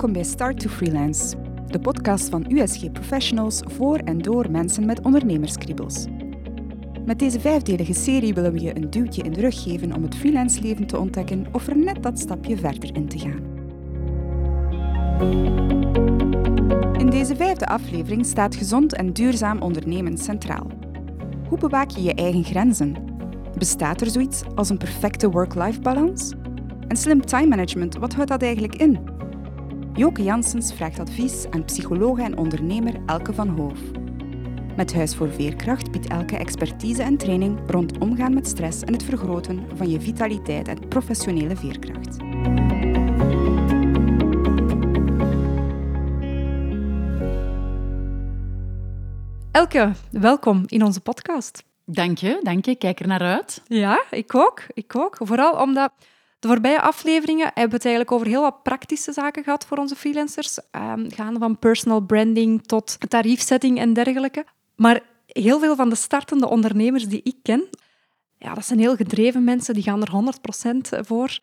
Welkom 0.00 0.20
bij 0.22 0.30
Start 0.30 0.60
to 0.60 0.68
Freelance, 0.68 1.36
de 1.66 1.78
podcast 1.78 2.28
van 2.28 2.44
USG 2.48 2.92
Professionals 2.92 3.60
voor 3.66 3.96
en 3.96 4.18
door 4.18 4.50
mensen 4.50 4.86
met 4.86 5.00
ondernemerskriebels. 5.00 6.06
Met 7.04 7.18
deze 7.18 7.40
vijfdelige 7.40 7.94
serie 7.94 8.34
willen 8.34 8.52
we 8.52 8.60
je 8.60 8.76
een 8.76 8.90
duwtje 8.90 9.22
in 9.22 9.32
de 9.32 9.40
rug 9.40 9.62
geven 9.62 9.94
om 9.94 10.02
het 10.02 10.14
freelance 10.14 10.60
leven 10.60 10.86
te 10.86 10.98
ontdekken 10.98 11.46
of 11.52 11.66
er 11.66 11.76
net 11.76 12.02
dat 12.02 12.18
stapje 12.18 12.56
verder 12.56 12.94
in 12.94 13.08
te 13.08 13.18
gaan. 13.18 13.40
In 16.98 17.10
deze 17.10 17.36
vijfde 17.36 17.66
aflevering 17.66 18.26
staat 18.26 18.54
gezond 18.54 18.94
en 18.94 19.12
duurzaam 19.12 19.62
ondernemen 19.62 20.18
centraal. 20.18 20.66
Hoe 21.48 21.58
bewaak 21.58 21.90
je 21.90 22.02
je 22.02 22.14
eigen 22.14 22.44
grenzen? 22.44 22.94
Bestaat 23.58 24.00
er 24.00 24.10
zoiets 24.10 24.42
als 24.54 24.68
een 24.68 24.78
perfecte 24.78 25.30
work-life 25.30 25.80
balans? 25.80 26.32
En 26.88 26.96
slim 26.96 27.26
time 27.26 27.46
management, 27.46 27.96
wat 27.96 28.14
houdt 28.14 28.30
dat 28.30 28.42
eigenlijk 28.42 28.74
in? 28.74 29.09
Joke 30.00 30.22
Janssens 30.22 30.72
vraagt 30.74 30.98
advies 30.98 31.46
aan 31.50 31.64
psycholoog 31.64 32.18
en 32.18 32.36
ondernemer 32.36 32.94
Elke 33.06 33.32
van 33.32 33.48
Hoof. 33.48 33.78
Met 34.76 34.94
Huis 34.94 35.16
voor 35.16 35.32
Veerkracht 35.32 35.90
biedt 35.90 36.08
Elke 36.08 36.36
expertise 36.36 37.02
en 37.02 37.16
training 37.16 37.58
rond 37.66 37.98
omgaan 37.98 38.34
met 38.34 38.46
stress 38.46 38.82
en 38.82 38.92
het 38.92 39.02
vergroten 39.02 39.66
van 39.76 39.90
je 39.90 40.00
vitaliteit 40.00 40.68
en 40.68 40.88
professionele 40.88 41.56
veerkracht. 41.56 42.16
Elke, 49.50 49.92
welkom 50.10 50.64
in 50.66 50.84
onze 50.84 51.00
podcast. 51.00 51.64
Dank 51.84 52.18
je, 52.18 52.40
dank 52.42 52.64
je. 52.64 52.76
Kijk 52.76 53.00
er 53.00 53.06
naar 53.06 53.20
uit. 53.20 53.62
Ja, 53.66 54.04
ik 54.10 54.34
ook. 54.34 54.62
Ik 54.74 54.96
ook. 54.96 55.16
Vooral 55.20 55.62
omdat 55.62 55.92
de 56.40 56.48
voorbije 56.48 56.80
afleveringen 56.80 57.44
hebben 57.46 57.68
we 57.68 57.76
het 57.76 57.84
eigenlijk 57.84 58.14
over 58.14 58.26
heel 58.26 58.40
wat 58.40 58.62
praktische 58.62 59.12
zaken 59.12 59.44
gehad 59.44 59.66
voor 59.66 59.78
onze 59.78 59.96
freelancers. 59.96 60.58
Um, 60.72 61.10
gaande 61.12 61.38
van 61.38 61.58
personal 61.58 62.00
branding 62.00 62.66
tot 62.66 62.96
tariefsetting 63.08 63.78
en 63.78 63.92
dergelijke. 63.92 64.44
Maar 64.76 65.00
heel 65.26 65.58
veel 65.58 65.76
van 65.76 65.88
de 65.88 65.94
startende 65.94 66.48
ondernemers 66.48 67.08
die 67.08 67.20
ik 67.22 67.36
ken, 67.42 67.68
ja, 68.38 68.54
dat 68.54 68.66
zijn 68.66 68.78
heel 68.78 68.96
gedreven 68.96 69.44
mensen, 69.44 69.74
die 69.74 69.82
gaan 69.82 70.02
er 70.02 70.34
100% 70.98 71.06
voor. 71.06 71.38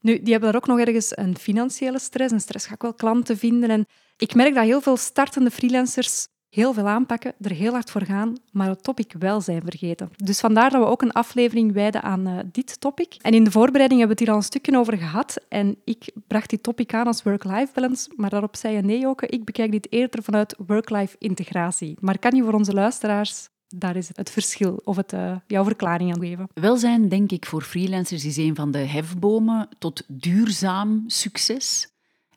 Nu, 0.00 0.22
die 0.22 0.32
hebben 0.32 0.52
daar 0.52 0.60
ook 0.60 0.66
nog 0.66 0.78
ergens 0.78 1.16
een 1.16 1.38
financiële 1.38 1.98
stress. 1.98 2.32
En 2.32 2.40
stress 2.40 2.66
ga 2.66 2.74
ik 2.74 2.82
wel 2.82 2.94
klanten 2.94 3.38
vinden. 3.38 3.70
En 3.70 3.86
ik 4.16 4.34
merk 4.34 4.54
dat 4.54 4.64
heel 4.64 4.80
veel 4.80 4.96
startende 4.96 5.50
freelancers 5.50 6.28
heel 6.50 6.72
veel 6.72 6.88
aanpakken, 6.88 7.34
er 7.40 7.50
heel 7.50 7.72
hard 7.72 7.90
voor 7.90 8.04
gaan, 8.04 8.36
maar 8.52 8.68
het 8.68 8.82
topic 8.82 9.14
welzijn 9.18 9.62
vergeten. 9.62 10.10
Dus 10.16 10.40
vandaar 10.40 10.70
dat 10.70 10.82
we 10.82 10.88
ook 10.88 11.02
een 11.02 11.12
aflevering 11.12 11.72
wijden 11.72 12.02
aan 12.02 12.28
uh, 12.28 12.38
dit 12.52 12.80
topic. 12.80 13.14
En 13.20 13.32
in 13.32 13.44
de 13.44 13.50
voorbereiding 13.50 14.00
hebben 14.00 14.16
we 14.16 14.22
het 14.22 14.30
hier 14.30 14.30
al 14.30 14.36
een 14.36 14.52
stukje 14.52 14.78
over 14.78 14.98
gehad. 14.98 15.40
En 15.48 15.76
ik 15.84 16.10
bracht 16.26 16.50
dit 16.50 16.62
topic 16.62 16.94
aan 16.94 17.06
als 17.06 17.22
work-life 17.22 17.72
balance, 17.74 18.10
maar 18.16 18.30
daarop 18.30 18.56
zei 18.56 18.74
je 18.74 18.82
nee, 18.82 19.06
ook. 19.06 19.22
Ik 19.22 19.44
bekijk 19.44 19.72
dit 19.72 19.92
eerder 19.92 20.22
vanuit 20.22 20.56
work-life 20.66 21.16
integratie. 21.18 21.96
Maar 22.00 22.18
kan 22.18 22.34
je 22.34 22.42
voor 22.42 22.54
onze 22.54 22.72
luisteraars 22.72 23.48
daar 23.76 23.96
is 23.96 24.10
het 24.12 24.30
verschil 24.30 24.80
of 24.84 24.96
het, 24.96 25.12
uh, 25.12 25.36
jouw 25.46 25.64
verklaring 25.64 26.14
aan 26.14 26.20
geven. 26.20 26.48
Welzijn, 26.54 27.08
denk 27.08 27.32
ik, 27.32 27.46
voor 27.46 27.62
freelancers 27.62 28.24
is 28.24 28.36
een 28.36 28.54
van 28.54 28.70
de 28.70 28.78
hefbomen 28.78 29.68
tot 29.78 30.04
duurzaam 30.08 31.04
succes. 31.06 31.88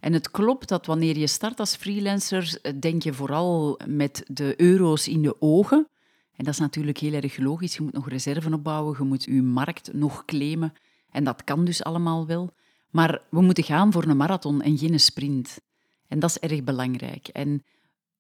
En 0.04 0.14
het 0.14 0.32
klopt 0.32 0.68
dat 0.68 0.86
wanneer 0.86 1.18
je 1.18 1.28
start 1.28 1.60
als 1.60 1.76
freelancer, 1.76 2.60
denk 2.80 3.04
je 3.04 3.14
vooral 3.14 3.80
met 3.88 4.24
de 4.28 4.54
euro's 4.62 5.08
in 5.08 5.22
de 5.22 5.42
ogen. 5.42 5.88
En 6.36 6.46
dat 6.46 6.54
is 6.54 6.60
natuurlijk 6.60 6.98
heel 6.98 7.14
erg 7.14 7.38
logisch. 7.38 7.76
Je 7.76 7.82
moet 7.82 7.94
nog 7.94 8.10
reserven 8.10 8.54
opbouwen, 8.54 8.96
je 9.00 9.04
moet 9.04 9.24
je 9.24 9.42
markt 9.42 9.94
nog 9.94 10.26
claimen. 10.26 10.74
En 11.12 11.24
dat 11.24 11.44
kan 11.44 11.66
dus 11.66 11.84
allemaal 11.84 12.26
wel. 12.26 12.54
Maar 12.90 13.22
we 13.30 13.42
moeten 13.42 13.64
gaan 13.64 13.92
voor 13.92 14.04
een 14.04 14.18
marathon 14.18 14.62
en 14.62 14.78
geen 14.78 15.00
sprint. 15.00 15.60
En 16.08 16.20
dat 16.20 16.30
is 16.30 16.40
erg 16.40 16.64
belangrijk. 16.64 17.28
En 17.28 17.64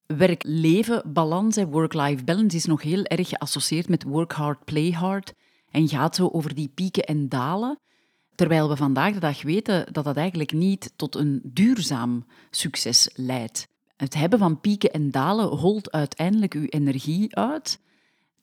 werk-leven 0.05 1.13
balans, 1.13 1.57
work-life 1.63 2.23
balance, 2.23 2.57
is 2.57 2.66
nog 2.66 2.81
heel 2.81 3.03
erg 3.03 3.29
geassocieerd 3.29 3.89
met 3.89 4.03
work 4.03 4.31
hard, 4.31 4.66
play 4.66 4.91
hard. 4.91 5.33
En 5.72 5.88
gaat 5.88 6.16
zo 6.16 6.27
over 6.27 6.55
die 6.55 6.72
pieken 6.75 7.03
en 7.03 7.29
dalen. 7.29 7.79
Terwijl 8.35 8.69
we 8.69 8.75
vandaag 8.75 9.13
de 9.13 9.19
dag 9.19 9.41
weten 9.41 9.94
dat 9.94 10.03
dat 10.03 10.17
eigenlijk 10.17 10.51
niet 10.51 10.94
tot 10.95 11.16
een 11.16 11.41
duurzaam 11.44 12.25
succes 12.49 13.09
leidt. 13.16 13.67
Het 13.95 14.13
hebben 14.13 14.39
van 14.39 14.59
pieken 14.59 14.91
en 14.91 15.11
dalen 15.11 15.47
holt 15.47 15.91
uiteindelijk 15.91 16.53
uw 16.53 16.66
energie 16.66 17.35
uit. 17.35 17.79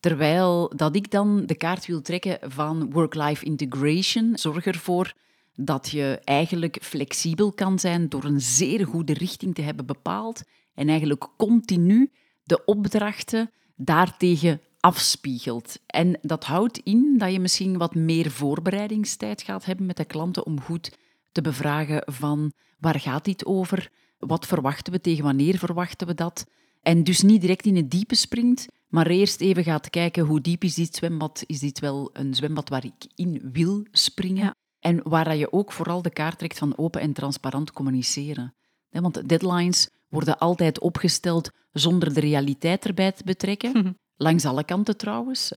Terwijl 0.00 0.72
dat 0.76 0.96
ik 0.96 1.10
dan 1.10 1.46
de 1.46 1.54
kaart 1.54 1.86
wil 1.86 2.00
trekken 2.02 2.38
van 2.42 2.90
work-life 2.92 3.44
integration, 3.44 4.38
zorg 4.38 4.66
ervoor 4.66 5.14
dat 5.54 5.88
je 5.88 6.20
eigenlijk 6.24 6.78
flexibel 6.82 7.52
kan 7.52 7.78
zijn 7.78 8.08
door 8.08 8.24
een 8.24 8.40
zeer 8.40 8.86
goede 8.86 9.12
richting 9.12 9.54
te 9.54 9.62
hebben 9.62 9.86
bepaald 9.86 10.42
en 10.74 10.88
eigenlijk 10.88 11.28
continu 11.36 12.10
de 12.44 12.64
opdrachten 12.64 13.50
daartegen 13.76 14.60
afspiegelt. 14.80 15.78
En 15.86 16.18
dat 16.22 16.44
houdt 16.44 16.78
in 16.78 17.18
dat 17.18 17.32
je 17.32 17.40
misschien 17.40 17.78
wat 17.78 17.94
meer 17.94 18.30
voorbereidingstijd 18.30 19.42
gaat 19.42 19.64
hebben 19.64 19.86
met 19.86 19.96
de 19.96 20.04
klanten 20.04 20.46
om 20.46 20.60
goed 20.60 20.98
te 21.32 21.40
bevragen 21.40 22.02
van 22.06 22.52
waar 22.78 23.00
gaat 23.00 23.24
dit 23.24 23.44
over, 23.46 23.90
wat 24.18 24.46
verwachten 24.46 24.92
we, 24.92 25.00
tegen 25.00 25.24
wanneer 25.24 25.58
verwachten 25.58 26.06
we 26.06 26.14
dat. 26.14 26.46
En 26.82 27.04
dus 27.04 27.22
niet 27.22 27.40
direct 27.40 27.66
in 27.66 27.76
het 27.76 27.90
diepe 27.90 28.14
springt, 28.14 28.66
maar 28.88 29.06
eerst 29.06 29.40
even 29.40 29.64
gaat 29.64 29.90
kijken 29.90 30.24
hoe 30.24 30.40
diep 30.40 30.64
is 30.64 30.74
dit 30.74 30.94
zwembad, 30.94 31.42
is 31.46 31.58
dit 31.58 31.78
wel 31.78 32.10
een 32.12 32.34
zwembad 32.34 32.68
waar 32.68 32.84
ik 32.84 33.06
in 33.14 33.50
wil 33.52 33.86
springen. 33.90 34.54
En 34.78 35.00
waar 35.02 35.36
je 35.36 35.52
ook 35.52 35.72
vooral 35.72 36.02
de 36.02 36.10
kaart 36.10 36.38
trekt 36.38 36.58
van 36.58 36.78
open 36.78 37.00
en 37.00 37.12
transparant 37.12 37.72
communiceren. 37.72 38.54
Want 38.90 39.28
deadlines 39.28 39.90
worden 40.08 40.38
altijd 40.38 40.80
opgesteld 40.80 41.50
zonder 41.72 42.14
de 42.14 42.20
realiteit 42.20 42.84
erbij 42.84 43.12
te 43.12 43.24
betrekken. 43.24 43.72
Langs 44.22 44.44
alle 44.44 44.64
kanten 44.64 44.96
trouwens. 44.96 45.52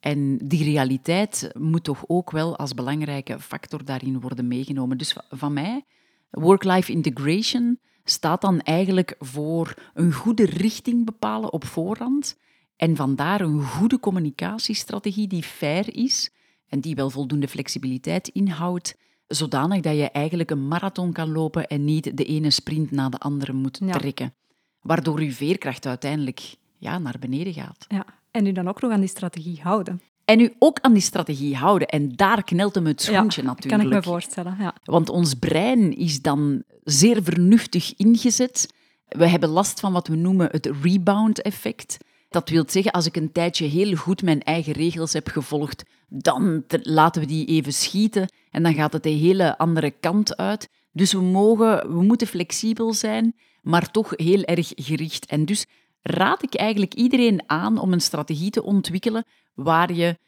En 0.00 0.38
die 0.38 0.64
realiteit 0.64 1.50
moet 1.58 1.84
toch 1.84 2.04
ook 2.06 2.30
wel 2.30 2.56
als 2.56 2.74
belangrijke 2.74 3.40
factor 3.40 3.84
daarin 3.84 4.20
worden 4.20 4.48
meegenomen. 4.48 4.98
Dus 4.98 5.16
van 5.30 5.52
mij, 5.52 5.84
work-life 6.30 6.92
integration 6.92 7.78
staat 8.04 8.40
dan 8.40 8.60
eigenlijk 8.60 9.14
voor 9.18 9.74
een 9.94 10.12
goede 10.12 10.44
richting 10.44 11.04
bepalen 11.04 11.52
op 11.52 11.64
voorhand. 11.64 12.38
En 12.76 12.96
vandaar 12.96 13.40
een 13.40 13.62
goede 13.62 14.00
communicatiestrategie 14.00 15.28
die 15.28 15.42
fair 15.42 15.94
is 15.94 16.30
en 16.68 16.80
die 16.80 16.94
wel 16.94 17.10
voldoende 17.10 17.48
flexibiliteit 17.48 18.28
inhoudt, 18.28 18.96
zodanig 19.26 19.80
dat 19.80 19.96
je 19.96 20.10
eigenlijk 20.10 20.50
een 20.50 20.68
marathon 20.68 21.12
kan 21.12 21.32
lopen 21.32 21.66
en 21.66 21.84
niet 21.84 22.16
de 22.16 22.24
ene 22.24 22.50
sprint 22.50 22.90
na 22.90 23.08
de 23.08 23.18
andere 23.18 23.52
moet 23.52 23.80
trekken. 23.90 24.34
Waardoor 24.80 25.22
je 25.22 25.32
veerkracht 25.32 25.86
uiteindelijk 25.86 26.56
ja, 26.78 26.98
naar 26.98 27.16
beneden 27.20 27.52
gaat. 27.52 27.84
Ja, 27.88 28.04
en 28.30 28.46
u 28.46 28.52
dan 28.52 28.68
ook 28.68 28.80
nog 28.80 28.92
aan 28.92 29.00
die 29.00 29.08
strategie 29.08 29.60
houden. 29.62 30.00
En 30.24 30.40
u 30.40 30.54
ook 30.58 30.78
aan 30.80 30.92
die 30.92 31.02
strategie 31.02 31.56
houden. 31.56 31.88
En 31.88 32.16
daar 32.16 32.44
knelt 32.44 32.74
hem 32.74 32.86
het 32.86 33.02
schoentje 33.02 33.42
ja, 33.42 33.46
natuurlijk. 33.46 33.82
kan 33.82 33.92
ik 33.92 33.96
me 33.96 34.10
voorstellen, 34.10 34.56
ja. 34.58 34.74
Want 34.84 35.08
ons 35.08 35.34
brein 35.34 35.96
is 35.96 36.22
dan 36.22 36.62
zeer 36.84 37.22
vernuftig 37.22 37.94
ingezet. 37.96 38.74
We 39.08 39.28
hebben 39.28 39.48
last 39.48 39.80
van 39.80 39.92
wat 39.92 40.08
we 40.08 40.16
noemen 40.16 40.48
het 40.50 40.70
rebound-effect. 40.82 41.96
Dat 42.28 42.48
wil 42.48 42.64
zeggen, 42.66 42.92
als 42.92 43.06
ik 43.06 43.16
een 43.16 43.32
tijdje 43.32 43.66
heel 43.66 43.96
goed 43.96 44.22
mijn 44.22 44.42
eigen 44.42 44.72
regels 44.72 45.12
heb 45.12 45.28
gevolgd, 45.28 45.84
dan 46.08 46.64
laten 46.68 47.20
we 47.20 47.26
die 47.26 47.46
even 47.46 47.72
schieten 47.72 48.28
en 48.50 48.62
dan 48.62 48.74
gaat 48.74 48.92
het 48.92 49.02
de 49.02 49.08
hele 49.08 49.58
andere 49.58 49.90
kant 49.90 50.36
uit. 50.36 50.68
Dus 50.92 51.12
we, 51.12 51.20
mogen, 51.20 51.96
we 51.96 52.02
moeten 52.02 52.26
flexibel 52.26 52.92
zijn, 52.92 53.34
maar 53.62 53.90
toch 53.90 54.12
heel 54.16 54.42
erg 54.42 54.72
gericht. 54.74 55.26
En 55.26 55.44
dus 55.44 55.66
raad 56.06 56.42
ik 56.42 56.54
eigenlijk 56.54 56.94
iedereen 56.94 57.42
aan 57.46 57.78
om 57.78 57.92
een 57.92 58.00
strategie 58.00 58.50
te 58.50 58.62
ontwikkelen 58.62 59.24
waar 59.54 59.92
je 59.92 60.18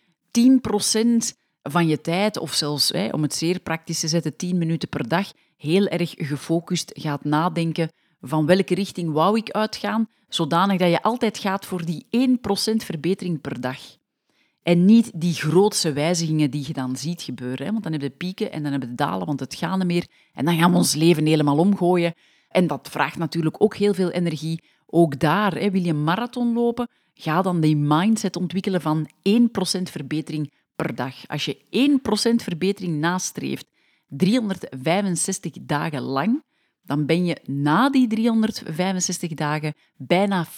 10% 1.32 1.36
van 1.62 1.86
je 1.86 2.00
tijd, 2.00 2.38
of 2.38 2.54
zelfs 2.54 2.88
hè, 2.88 3.08
om 3.08 3.22
het 3.22 3.34
zeer 3.34 3.60
praktisch 3.60 4.00
te 4.00 4.08
zetten, 4.08 4.36
10 4.36 4.58
minuten 4.58 4.88
per 4.88 5.08
dag, 5.08 5.32
heel 5.56 5.86
erg 5.86 6.14
gefocust 6.16 6.90
gaat 6.94 7.24
nadenken 7.24 7.90
van 8.20 8.46
welke 8.46 8.74
richting 8.74 9.12
wou 9.12 9.36
ik 9.36 9.50
uitgaan, 9.50 10.08
zodanig 10.28 10.78
dat 10.78 10.90
je 10.90 11.02
altijd 11.02 11.38
gaat 11.38 11.66
voor 11.66 11.84
die 11.84 12.06
1% 12.10 12.10
verbetering 12.76 13.40
per 13.40 13.60
dag. 13.60 13.78
En 14.62 14.84
niet 14.84 15.10
die 15.14 15.34
grootse 15.34 15.92
wijzigingen 15.92 16.50
die 16.50 16.64
je 16.66 16.72
dan 16.72 16.96
ziet 16.96 17.22
gebeuren. 17.22 17.66
Hè? 17.66 17.70
Want 17.72 17.82
dan 17.82 17.92
hebben 17.92 18.10
we 18.10 18.16
pieken 18.16 18.52
en 18.52 18.62
dan 18.62 18.70
hebben 18.70 18.88
we 18.88 18.94
dalen, 18.94 19.26
want 19.26 19.40
het 19.40 19.54
gaat 19.54 19.76
niet 19.78 19.86
meer. 19.86 20.06
En 20.32 20.44
dan 20.44 20.58
gaan 20.58 20.70
we 20.70 20.76
ons 20.76 20.94
leven 20.94 21.26
helemaal 21.26 21.58
omgooien. 21.58 22.14
En 22.48 22.66
dat 22.66 22.88
vraagt 22.90 23.16
natuurlijk 23.16 23.62
ook 23.62 23.76
heel 23.76 23.94
veel 23.94 24.10
energie. 24.10 24.62
Ook 24.90 25.18
daar, 25.18 25.70
wil 25.70 25.82
je 25.82 25.90
een 25.90 26.04
marathon 26.04 26.52
lopen, 26.52 26.88
ga 27.14 27.42
dan 27.42 27.60
die 27.60 27.76
mindset 27.76 28.36
ontwikkelen 28.36 28.80
van 28.80 29.08
1% 29.08 29.10
verbetering 29.82 30.52
per 30.76 30.94
dag. 30.94 31.26
Als 31.26 31.44
je 31.44 31.56
1% 31.70 32.34
verbetering 32.42 32.98
nastreeft, 32.98 33.66
365 34.06 35.52
dagen 35.60 36.02
lang, 36.02 36.42
dan 36.82 37.06
ben 37.06 37.24
je 37.24 37.36
na 37.44 37.90
die 37.90 38.06
365 38.06 39.34
dagen 39.34 39.74
bijna 39.96 40.46
40% 40.46 40.48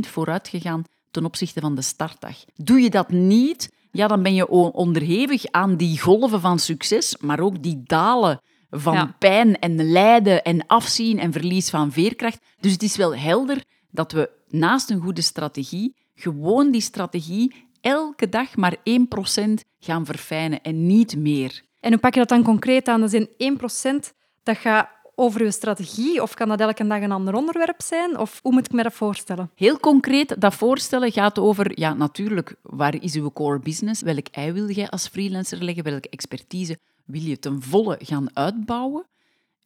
vooruit 0.00 0.48
gegaan 0.48 0.84
ten 1.10 1.24
opzichte 1.24 1.60
van 1.60 1.74
de 1.74 1.82
startdag. 1.82 2.44
Doe 2.54 2.80
je 2.80 2.90
dat 2.90 3.10
niet, 3.10 3.72
ja, 3.90 4.06
dan 4.06 4.22
ben 4.22 4.34
je 4.34 4.48
onderhevig 4.48 5.46
aan 5.46 5.76
die 5.76 6.00
golven 6.00 6.40
van 6.40 6.58
succes, 6.58 7.16
maar 7.20 7.40
ook 7.40 7.62
die 7.62 7.82
dalen 7.84 8.40
van 8.74 8.94
Ja. 8.94 9.14
pijn 9.18 9.58
en 9.58 9.90
lijden 9.90 10.42
en 10.42 10.66
afzien 10.66 11.18
en 11.18 11.32
verlies 11.32 11.70
van 11.70 11.92
veerkracht. 11.92 12.38
Dus 12.60 12.72
het 12.72 12.82
is 12.82 12.96
wel 12.96 13.16
helder 13.16 13.64
dat 13.90 14.12
we 14.12 14.30
naast 14.48 14.90
een 14.90 15.00
goede 15.00 15.22
strategie 15.22 15.96
gewoon 16.14 16.70
die 16.70 16.80
strategie 16.80 17.68
elke 17.80 18.28
dag 18.28 18.56
maar 18.56 18.76
1% 18.84 19.64
gaan 19.78 20.06
verfijnen 20.06 20.62
en 20.62 20.86
niet 20.86 21.16
meer. 21.16 21.62
En 21.80 21.90
hoe 21.90 22.00
pak 22.00 22.12
je 22.12 22.18
dat 22.20 22.28
dan 22.28 22.42
concreet 22.42 22.88
aan? 22.88 23.00
Dat 23.00 23.12
is 23.12 23.26
in 23.38 23.58
1% 23.58 24.12
dat 24.42 24.56
gaat 24.56 24.88
over 25.22 25.44
je 25.44 25.50
strategie, 25.50 26.22
of 26.22 26.34
kan 26.34 26.48
dat 26.48 26.60
elke 26.60 26.86
dag 26.86 27.02
een 27.02 27.12
ander 27.12 27.34
onderwerp 27.34 27.82
zijn? 27.82 28.18
Of 28.18 28.40
hoe 28.42 28.52
moet 28.52 28.64
ik 28.64 28.72
me 28.72 28.82
dat 28.82 28.92
voorstellen? 28.92 29.50
Heel 29.54 29.78
concreet, 29.78 30.40
dat 30.40 30.54
voorstellen 30.54 31.12
gaat 31.12 31.38
over, 31.38 31.78
ja, 31.78 31.94
natuurlijk, 31.94 32.54
waar 32.62 33.02
is 33.02 33.14
uw 33.14 33.30
core 33.30 33.58
business? 33.58 34.02
Welk 34.02 34.26
ei 34.30 34.52
wil 34.52 34.70
jij 34.70 34.88
als 34.88 35.08
freelancer 35.08 35.62
leggen? 35.64 35.84
Welke 35.84 36.08
expertise 36.08 36.78
wil 37.04 37.20
je 37.20 37.38
ten 37.38 37.62
volle 37.62 37.98
gaan 38.00 38.36
uitbouwen? 38.36 39.06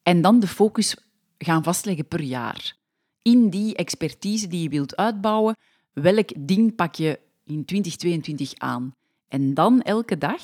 En 0.02 0.22
dan 0.22 0.40
de 0.40 0.46
focus 0.46 0.96
gaan 1.38 1.62
vastleggen 1.62 2.06
per 2.06 2.22
jaar. 2.22 2.76
In 3.22 3.50
die 3.50 3.74
expertise 3.74 4.46
die 4.46 4.62
je 4.62 4.68
wilt 4.68 4.96
uitbouwen, 4.96 5.56
welk 5.92 6.32
ding 6.38 6.74
pak 6.74 6.94
je 6.94 7.18
in 7.44 7.64
2022 7.64 8.54
aan? 8.58 8.94
En 9.28 9.54
dan 9.54 9.82
elke 9.82 10.18
dag 10.18 10.42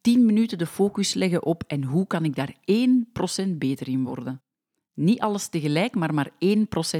10 0.00 0.26
minuten 0.26 0.58
de 0.58 0.66
focus 0.66 1.14
leggen 1.14 1.44
op 1.44 1.62
en 1.66 1.84
hoe 1.84 2.06
kan 2.06 2.24
ik 2.24 2.34
daar 2.34 2.54
1% 3.44 3.48
beter 3.58 3.88
in 3.88 4.04
worden? 4.04 4.40
Niet 4.96 5.20
alles 5.20 5.48
tegelijk, 5.48 5.94
maar 5.94 6.14
maar 6.14 6.30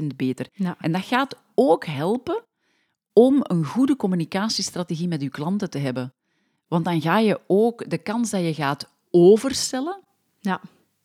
1% 0.01 0.15
beter. 0.15 0.47
Ja. 0.53 0.75
En 0.79 0.91
dat 0.91 1.05
gaat 1.05 1.35
ook 1.55 1.85
helpen 1.85 2.43
om 3.13 3.39
een 3.41 3.65
goede 3.65 3.95
communicatiestrategie 3.95 5.07
met 5.07 5.21
je 5.21 5.29
klanten 5.29 5.69
te 5.69 5.77
hebben. 5.77 6.13
Want 6.67 6.85
dan 6.85 7.01
ga 7.01 7.19
je 7.19 7.39
ook 7.47 7.89
de 7.89 7.97
kans 7.97 8.29
dat 8.29 8.41
je 8.41 8.53
gaat 8.53 8.89
overstellen, 9.11 9.99
Ja. 10.39 10.61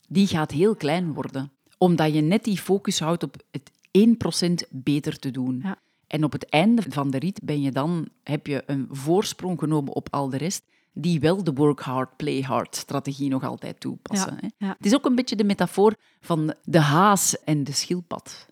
die 0.08 0.26
gaat 0.26 0.50
heel 0.50 0.74
klein 0.76 1.12
worden. 1.12 1.52
Omdat 1.78 2.14
je 2.14 2.20
net 2.20 2.44
die 2.44 2.58
focus 2.58 3.00
houdt 3.00 3.22
op 3.22 3.36
het 3.50 3.70
1% 3.90 4.66
beter 4.70 5.18
te 5.18 5.30
doen. 5.30 5.60
Ja. 5.62 5.78
En 6.06 6.24
op 6.24 6.32
het 6.32 6.44
einde 6.48 6.82
van 6.88 7.10
de 7.10 7.18
rit 7.18 7.40
ben 7.44 7.60
je 7.60 7.70
dan, 7.72 8.08
heb 8.22 8.46
je 8.46 8.62
een 8.66 8.88
voorsprong 8.90 9.58
genomen 9.58 9.92
op 9.94 10.08
al 10.10 10.28
de 10.28 10.36
rest, 10.36 10.64
die 10.92 11.20
wel 11.20 11.44
de 11.44 11.52
work 11.52 11.80
hard, 11.80 12.16
play 12.16 12.40
hard 12.40 12.76
strategie 12.76 13.28
nog 13.28 13.44
altijd 13.44 13.80
toepassen. 13.80 14.38
Ja, 14.40 14.48
hè. 14.58 14.66
ja. 14.66 14.74
Het 14.76 14.86
is 14.86 14.94
ook 14.94 15.04
een 15.04 15.14
beetje 15.14 15.36
de 15.36 15.44
metafoor 15.44 15.94
van 16.20 16.54
de 16.64 16.80
haas 16.80 17.44
en 17.44 17.64
de 17.64 17.72
schildpad. 17.72 18.46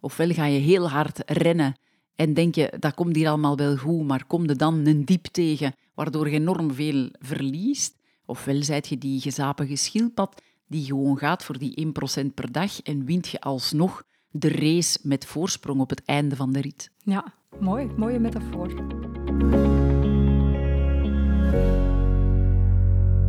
Ofwel 0.00 0.32
ga 0.32 0.44
je 0.44 0.58
heel 0.58 0.88
hard 0.88 1.22
rennen 1.26 1.74
en 2.16 2.34
denk 2.34 2.54
je, 2.54 2.72
dat 2.78 2.94
komt 2.94 3.16
hier 3.16 3.28
allemaal 3.28 3.56
wel 3.56 3.76
goed, 3.76 4.06
maar 4.06 4.24
kom 4.26 4.46
je 4.46 4.54
dan 4.54 4.86
een 4.86 5.04
diep 5.04 5.26
tegen, 5.26 5.74
waardoor 5.94 6.28
je 6.28 6.36
enorm 6.36 6.72
veel 6.72 7.08
verliest. 7.18 7.98
Ofwel 8.26 8.62
zijt 8.62 8.88
je 8.88 8.98
die 8.98 9.20
gezapige 9.20 9.76
schildpad 9.76 10.42
die 10.66 10.84
gewoon 10.84 11.18
gaat 11.18 11.44
voor 11.44 11.58
die 11.58 11.92
1% 12.22 12.34
per 12.34 12.52
dag 12.52 12.82
en 12.82 13.04
wint 13.04 13.28
je 13.28 13.40
alsnog 13.40 14.02
de 14.30 14.48
race 14.48 14.98
met 15.02 15.26
voorsprong 15.26 15.80
op 15.80 15.90
het 15.90 16.04
einde 16.04 16.36
van 16.36 16.52
de 16.52 16.60
rit. 16.60 16.90
Ja, 17.02 17.34
mooi. 17.60 17.90
Mooie 17.96 18.18
metafoor. 18.18 19.79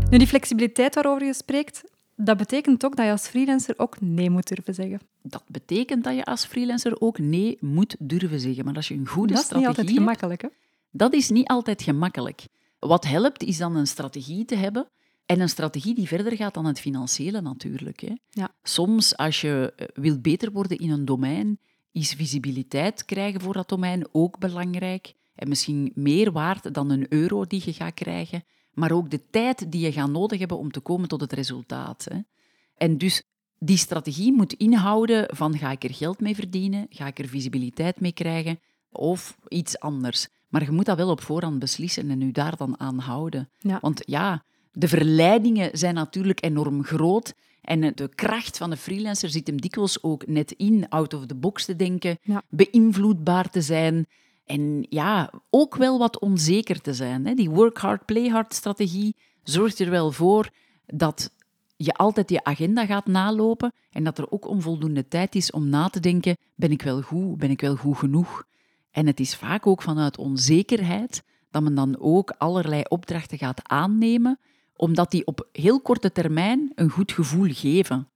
Nu, 0.09 0.17
die 0.17 0.27
flexibiliteit 0.27 0.95
waarover 0.95 1.25
je 1.25 1.33
spreekt, 1.33 1.83
dat 2.15 2.37
betekent 2.37 2.85
ook 2.85 2.95
dat 2.95 3.05
je 3.05 3.11
als 3.11 3.27
freelancer 3.27 3.73
ook 3.77 4.01
nee 4.01 4.29
moet 4.29 4.47
durven 4.47 4.73
zeggen. 4.73 4.99
Dat 5.21 5.43
betekent 5.47 6.03
dat 6.03 6.15
je 6.15 6.25
als 6.25 6.45
freelancer 6.45 7.01
ook 7.01 7.19
nee 7.19 7.57
moet 7.59 7.95
durven 7.99 8.39
zeggen. 8.39 8.65
Maar 8.65 8.75
als 8.75 8.87
je 8.87 8.93
een 8.93 9.07
goede 9.07 9.33
dat 9.33 9.43
is 9.43 9.49
niet 9.49 9.63
strategie 9.63 9.67
altijd 9.67 9.87
hebt, 9.87 9.99
gemakkelijk, 9.99 10.41
hè? 10.41 10.47
Dat 10.91 11.13
is 11.13 11.29
niet 11.29 11.47
altijd 11.47 11.81
gemakkelijk. 11.81 12.45
Wat 12.79 13.05
helpt, 13.05 13.43
is 13.43 13.57
dan 13.57 13.75
een 13.75 13.87
strategie 13.87 14.45
te 14.45 14.55
hebben. 14.55 14.87
En 15.25 15.39
een 15.39 15.49
strategie 15.49 15.95
die 15.95 16.07
verder 16.07 16.35
gaat 16.35 16.53
dan 16.53 16.65
het 16.65 16.79
financiële 16.79 17.41
natuurlijk. 17.41 17.99
Hè. 17.99 18.13
Ja. 18.29 18.53
Soms, 18.63 19.17
als 19.17 19.41
je 19.41 19.73
eh, 19.75 19.87
wilt 19.93 20.21
beter 20.21 20.51
worden 20.51 20.77
in 20.77 20.89
een 20.89 21.05
domein, 21.05 21.59
is 21.91 22.13
visibiliteit 22.13 23.05
krijgen 23.05 23.41
voor 23.41 23.53
dat 23.53 23.69
domein 23.69 24.07
ook 24.11 24.39
belangrijk. 24.39 25.13
En 25.41 25.49
misschien 25.49 25.91
meer 25.95 26.31
waard 26.31 26.73
dan 26.73 26.89
een 26.89 27.05
euro 27.09 27.45
die 27.45 27.61
je 27.65 27.73
gaat 27.73 27.93
krijgen. 27.93 28.43
Maar 28.73 28.91
ook 28.91 29.09
de 29.09 29.29
tijd 29.29 29.71
die 29.71 29.81
je 29.81 29.91
gaat 29.91 30.09
nodig 30.09 30.39
hebben 30.39 30.57
om 30.57 30.71
te 30.71 30.79
komen 30.79 31.07
tot 31.07 31.21
het 31.21 31.33
resultaat. 31.33 32.07
Hè. 32.09 32.19
En 32.75 32.97
dus 32.97 33.23
die 33.57 33.77
strategie 33.77 34.33
moet 34.33 34.53
inhouden 34.53 35.35
van 35.35 35.57
ga 35.57 35.71
ik 35.71 35.83
er 35.83 35.93
geld 35.93 36.19
mee 36.19 36.35
verdienen, 36.35 36.85
ga 36.89 37.07
ik 37.07 37.19
er 37.19 37.27
visibiliteit 37.27 37.99
mee 37.99 38.11
krijgen 38.11 38.59
of 38.89 39.37
iets 39.47 39.79
anders. 39.79 40.27
Maar 40.47 40.63
je 40.63 40.71
moet 40.71 40.85
dat 40.85 40.97
wel 40.97 41.09
op 41.09 41.21
voorhand 41.21 41.59
beslissen 41.59 42.09
en 42.09 42.19
je 42.19 42.31
daar 42.31 42.57
dan 42.57 42.79
aan 42.79 42.99
houden. 42.99 43.49
Ja. 43.57 43.77
Want 43.81 44.01
ja, 44.05 44.43
de 44.71 44.87
verleidingen 44.87 45.77
zijn 45.77 45.93
natuurlijk 45.95 46.43
enorm 46.45 46.83
groot. 46.83 47.33
En 47.61 47.81
de 47.95 48.09
kracht 48.15 48.57
van 48.57 48.69
de 48.69 48.77
freelancer 48.77 49.29
zit 49.29 49.47
hem 49.47 49.61
dikwijls 49.61 50.03
ook 50.03 50.27
net 50.27 50.51
in, 50.51 50.89
out 50.89 51.13
of 51.13 51.25
the 51.25 51.35
box 51.35 51.65
te 51.65 51.75
denken, 51.75 52.17
Ja. 52.21 52.43
beïnvloedbaar 52.49 53.49
te 53.49 53.61
zijn. 53.61 54.05
En 54.45 54.85
ja, 54.89 55.31
ook 55.49 55.75
wel 55.75 55.99
wat 55.99 56.19
onzeker 56.19 56.81
te 56.81 56.93
zijn. 56.93 57.25
Hè. 57.25 57.33
Die 57.33 57.49
work 57.49 57.77
hard, 57.77 58.05
play 58.05 58.27
hard 58.27 58.53
strategie 58.53 59.15
zorgt 59.43 59.79
er 59.79 59.89
wel 59.89 60.11
voor 60.11 60.49
dat 60.85 61.31
je 61.75 61.93
altijd 61.93 62.29
je 62.29 62.43
agenda 62.43 62.85
gaat 62.85 63.05
nalopen 63.05 63.73
en 63.91 64.03
dat 64.03 64.17
er 64.17 64.31
ook 64.31 64.47
onvoldoende 64.47 65.07
tijd 65.07 65.35
is 65.35 65.51
om 65.51 65.69
na 65.69 65.87
te 65.87 65.99
denken, 65.99 66.37
ben 66.55 66.71
ik 66.71 66.81
wel 66.81 67.01
goed, 67.01 67.37
ben 67.37 67.49
ik 67.49 67.61
wel 67.61 67.75
goed 67.75 67.97
genoeg? 67.97 68.43
En 68.91 69.07
het 69.07 69.19
is 69.19 69.35
vaak 69.35 69.67
ook 69.67 69.81
vanuit 69.81 70.17
onzekerheid 70.17 71.23
dat 71.51 71.63
men 71.63 71.75
dan 71.75 71.99
ook 71.99 72.33
allerlei 72.37 72.83
opdrachten 72.87 73.37
gaat 73.37 73.61
aannemen, 73.63 74.39
omdat 74.75 75.11
die 75.11 75.25
op 75.25 75.47
heel 75.51 75.81
korte 75.81 76.11
termijn 76.11 76.71
een 76.75 76.89
goed 76.89 77.11
gevoel 77.11 77.49
geven. 77.51 78.07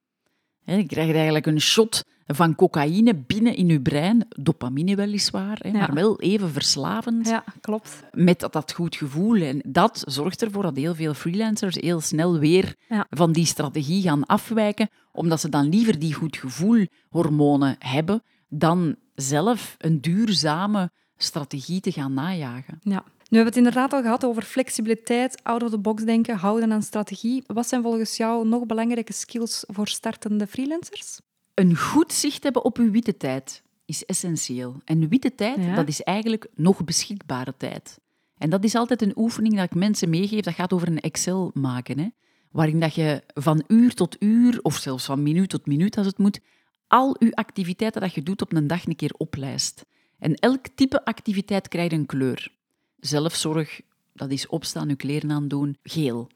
Je 0.66 0.86
krijgt 0.86 1.14
eigenlijk 1.14 1.46
een 1.46 1.62
shot 1.62 2.04
van 2.28 2.56
cocaïne 2.56 3.16
binnen 3.16 3.56
in 3.56 3.68
je 3.68 3.82
brein, 3.82 4.26
dopamine 4.30 4.96
weliswaar, 4.96 5.58
hè, 5.62 5.70
Ja. 5.70 5.78
maar 5.78 5.94
wel 5.94 6.20
even 6.20 6.52
verslavend 6.52 7.28
Ja, 7.28 7.44
klopt. 7.62 8.04
met 8.12 8.40
dat, 8.40 8.54
dat 8.54 8.72
goed 8.72 8.96
gevoel. 8.96 9.42
En 9.42 9.62
dat 9.68 10.04
zorgt 10.08 10.42
ervoor 10.42 10.64
dat 10.64 10.76
heel 10.76 10.96
veel 10.96 11.14
freelancers 11.14 11.76
heel 11.76 12.02
snel 12.02 12.40
weer 12.40 12.76
Ja. 12.90 13.06
van 13.10 13.32
die 13.32 13.46
strategie 13.46 14.02
gaan 14.02 14.26
afwijken, 14.26 14.90
omdat 15.12 15.40
ze 15.40 15.50
dan 15.50 15.70
liever 15.70 16.00
die 16.00 16.14
goed 16.14 16.38
gevoel 16.38 16.86
hormonen 17.10 17.76
hebben 17.80 18.24
dan 18.50 18.96
zelf 19.16 19.76
een 19.78 20.02
duurzame 20.02 20.92
strategie 21.18 21.80
te 21.82 21.92
gaan 21.92 22.14
najagen. 22.14 22.80
Ja. 22.84 23.04
Nu 23.30 23.38
hebben 23.38 23.54
we 23.54 23.60
het 23.60 23.68
inderdaad 23.68 23.94
al 23.94 24.02
gehad 24.02 24.26
over 24.26 24.44
flexibiliteit, 24.44 25.40
out-of-the-box 25.44 26.04
denken, 26.04 26.38
houden 26.38 26.72
aan 26.72 26.82
strategie. 26.84 27.44
Wat 27.48 27.68
zijn 27.68 27.82
volgens 27.82 28.18
jou 28.18 28.48
nog 28.48 28.66
belangrijke 28.66 29.14
skills 29.14 29.64
voor 29.68 29.88
startende 29.88 30.48
freelancers? 30.48 31.20
Een 31.56 31.78
goed 31.78 32.14
zicht 32.14 32.44
hebben 32.44 32.64
op 32.66 32.78
uw 32.78 32.92
witte 32.92 33.18
tijd 33.18 33.64
is 33.86 34.06
essentieel. 34.06 34.82
En 34.86 35.10
witte 35.10 35.36
tijd, 35.36 35.58
Ja. 35.58 35.76
dat 35.76 35.88
is 35.88 36.02
eigenlijk 36.02 36.48
nog 36.56 36.84
beschikbare 36.84 37.54
tijd. 37.58 38.00
En 38.38 38.50
dat 38.50 38.64
is 38.64 38.76
altijd 38.76 39.02
een 39.02 39.14
oefening 39.18 39.56
dat 39.56 39.64
ik 39.66 39.76
mensen 39.76 40.10
meegeef. 40.10 40.42
Dat 40.42 40.54
gaat 40.54 40.74
over 40.74 40.88
een 40.88 41.00
Excel 41.00 41.52
maken, 41.54 42.00
hè? 42.00 42.08
waarin 42.52 42.80
dat 42.80 42.96
je 42.96 43.24
van 43.28 43.64
uur 43.68 43.94
tot 43.94 44.16
uur, 44.20 44.60
of 44.62 44.76
zelfs 44.76 45.06
van 45.06 45.24
minuut 45.24 45.50
tot 45.50 45.66
minuut 45.66 45.98
als 45.98 46.06
het 46.06 46.18
moet, 46.18 46.40
al 46.88 47.16
uw 47.20 47.32
activiteiten 47.32 48.02
dat 48.02 48.14
je 48.14 48.24
doet 48.24 48.42
op 48.42 48.54
een 48.54 48.68
dag 48.68 48.86
een 48.86 48.96
keer 48.96 49.14
oplijst. 49.18 49.86
En 50.20 50.36
elk 50.36 50.68
type 50.76 51.06
activiteit 51.06 51.68
krijgt 51.68 51.92
een 51.92 52.06
kleur. 52.06 52.52
Zelfzorg, 53.00 53.82
dat 54.14 54.32
is 54.32 54.48
opstaan, 54.48 54.90
uw 54.90 54.96
kleren 54.96 55.32
aandoen, 55.32 55.78
geel. 55.84 56.30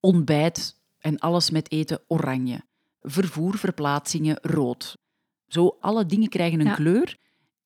Ontbijt 0.00 0.80
en 0.98 1.18
alles 1.18 1.50
met 1.50 1.70
eten, 1.70 2.00
oranje. 2.06 2.60
Vervoer, 3.06 3.58
verplaatsingen, 3.58 4.38
rood. 4.42 4.96
Zo, 5.46 5.76
alle 5.80 6.06
dingen 6.06 6.28
krijgen 6.28 6.60
een 6.60 6.66
Ja. 6.66 6.74
kleur. 6.74 7.16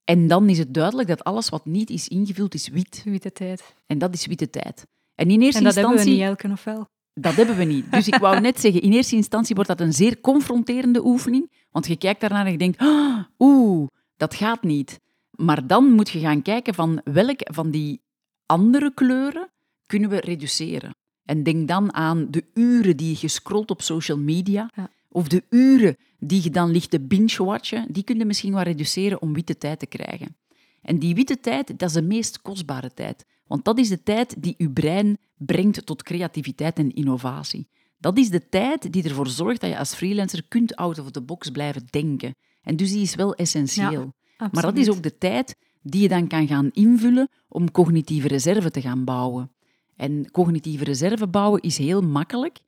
En 0.05 0.27
dan 0.27 0.49
is 0.49 0.59
het 0.59 0.75
duidelijk 0.75 1.09
dat 1.09 1.25
alles 1.25 1.49
wat 1.49 1.65
niet 1.65 1.91
is 1.91 2.09
ingevuld, 2.09 2.55
is 2.55 2.69
wit. 2.69 3.03
Witte 3.05 3.33
tijd. 3.33 3.75
En 3.87 3.99
dat 3.99 4.15
is 4.15 4.27
witte 4.27 4.51
tijd. 4.51 4.87
En 5.15 5.31
in 5.31 5.41
eerste 5.41 5.59
En 5.59 5.65
dat 5.65 5.75
hebben 5.75 5.93
instantie... 5.93 6.19
we 6.19 6.25
niet 6.25 6.41
elke 6.41 6.53
of 6.53 6.65
wel. 6.65 6.89
Dat 7.15 7.35
hebben 7.35 7.57
we 7.57 7.65
niet. 7.65 7.93
Dus 7.93 8.07
ik 8.09 8.15
wou 8.15 8.41
net 8.41 8.61
zeggen, 8.65 8.83
in 8.83 8.93
eerste 8.93 9.17
instantie 9.17 9.55
wordt 9.55 9.71
dat 9.71 9.81
een 9.81 9.93
zeer 9.93 10.21
confronterende 10.21 11.05
oefening. 11.05 11.53
Want 11.71 11.87
je 11.87 11.97
kijkt 11.97 12.21
daarnaar 12.21 12.47
en 12.47 12.53
je 12.53 12.59
denkt, 12.59 12.79
"Ah, 12.79 13.19
oeh, 13.39 13.87
dat 14.17 14.35
gaat 14.35 14.63
niet. 14.63 15.01
Maar 15.31 15.67
dan 15.67 15.85
moet 15.93 16.09
je 16.11 16.19
gaan 16.19 16.43
kijken 16.43 16.75
van 16.75 17.01
welke 17.05 17.49
van 17.53 17.71
die 17.71 18.01
andere 18.47 18.95
kleuren 18.95 19.49
kunnen 19.87 20.11
we 20.11 20.21
reduceren. 20.21 20.97
En 21.25 21.43
denk 21.43 21.69
dan 21.69 21.95
aan 21.95 22.27
de 22.31 22.45
uren 22.55 22.97
die 22.97 23.17
je 23.21 23.29
scrolt 23.29 23.71
op 23.71 23.83
social 23.83 24.19
media. 24.19 24.71
Ja. 24.75 24.91
Of 25.19 25.29
de 25.29 25.45
uren 25.51 25.97
die 26.19 26.43
je 26.43 26.51
dan 26.51 26.71
ligt 26.71 26.91
te 26.91 27.01
binge-watchen. 27.01 27.87
Die 27.91 28.03
kun 28.03 28.19
je 28.19 28.25
misschien 28.25 28.53
wel 28.53 28.63
reduceren 28.63 29.23
om 29.23 29.33
witte 29.33 29.59
tijd 29.59 29.79
te 29.79 29.87
krijgen. 29.87 30.37
En 30.83 30.99
die 30.99 31.15
witte 31.15 31.41
tijd, 31.41 31.79
dat 31.79 31.89
is 31.89 31.95
de 31.95 32.03
meest 32.03 32.43
kostbare 32.43 32.95
tijd. 32.95 33.25
Want 33.47 33.65
dat 33.65 33.79
is 33.79 33.89
de 33.89 34.03
tijd 34.03 34.43
die 34.43 34.55
uw 34.59 34.73
brein 34.73 35.19
brengt 35.37 35.87
tot 35.87 36.03
creativiteit 36.03 36.79
en 36.79 36.95
innovatie. 36.95 37.69
Dat 37.99 38.19
is 38.19 38.31
de 38.31 38.49
tijd 38.49 38.93
die 38.93 39.03
ervoor 39.03 39.29
zorgt 39.29 39.61
dat 39.61 39.71
je 39.71 39.79
als 39.79 39.95
freelancer 39.95 40.43
kunt 40.49 40.77
out 40.77 40.99
of 40.99 41.11
the 41.11 41.23
box 41.23 41.51
blijven 41.51 41.87
denken. 41.91 42.35
En 42.63 42.77
dus 42.77 42.93
die 42.93 43.03
is 43.03 43.15
wel 43.15 43.35
essentieel. 43.35 44.13
maar 44.53 44.63
dat 44.63 44.77
is 44.77 44.91
ook 44.91 45.03
de 45.03 45.19
tijd 45.19 45.57
die 45.83 46.03
je 46.03 46.09
dan 46.09 46.27
kan 46.27 46.47
gaan 46.47 46.71
invullen 46.73 47.29
om 47.49 47.71
cognitieve 47.71 48.29
reserve 48.29 48.71
te 48.71 48.81
gaan 48.81 49.05
bouwen. 49.05 49.51
En 49.97 50.31
cognitieve 50.31 50.85
reserve 50.85 51.27
bouwen 51.27 51.61
is 51.61 51.79
heel 51.79 52.01
makkelijk 52.01 52.59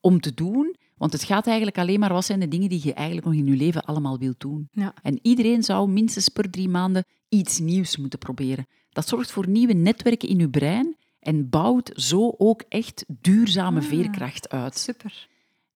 om 0.00 0.20
te 0.20 0.34
doen, 0.34 0.76
Want 0.96 1.12
het 1.12 1.24
gaat 1.24 1.46
eigenlijk 1.46 1.78
alleen 1.78 2.00
maar 2.00 2.12
wat 2.12 2.24
zijn 2.24 2.40
de 2.40 2.48
dingen 2.48 2.68
die 2.68 2.80
je 2.84 2.94
eigenlijk 2.94 3.26
nog 3.26 3.34
in 3.36 3.46
je 3.46 3.56
leven 3.56 3.84
allemaal 3.84 4.18
wilt 4.18 4.40
doen. 4.40 4.68
Ja. 4.72 4.94
En 5.02 5.18
iedereen 5.22 5.62
zou 5.62 5.88
minstens 5.88 6.28
per 6.28 6.50
drie 6.50 6.68
maanden 6.68 7.04
iets 7.28 7.58
nieuws 7.58 7.96
moeten 7.96 8.18
proberen. 8.18 8.66
Dat 8.90 9.08
zorgt 9.08 9.30
voor 9.30 9.48
nieuwe 9.48 9.72
netwerken 9.72 10.28
in 10.28 10.38
je 10.38 10.48
brein 10.50 10.96
en 11.20 11.48
bouwt 11.48 11.90
zo 11.94 12.34
ook 12.38 12.62
echt 12.68 13.04
duurzame 13.20 13.80
Ah. 13.80 13.86
veerkracht 13.86 14.48
uit. 14.48 14.78
Super. 14.78 15.28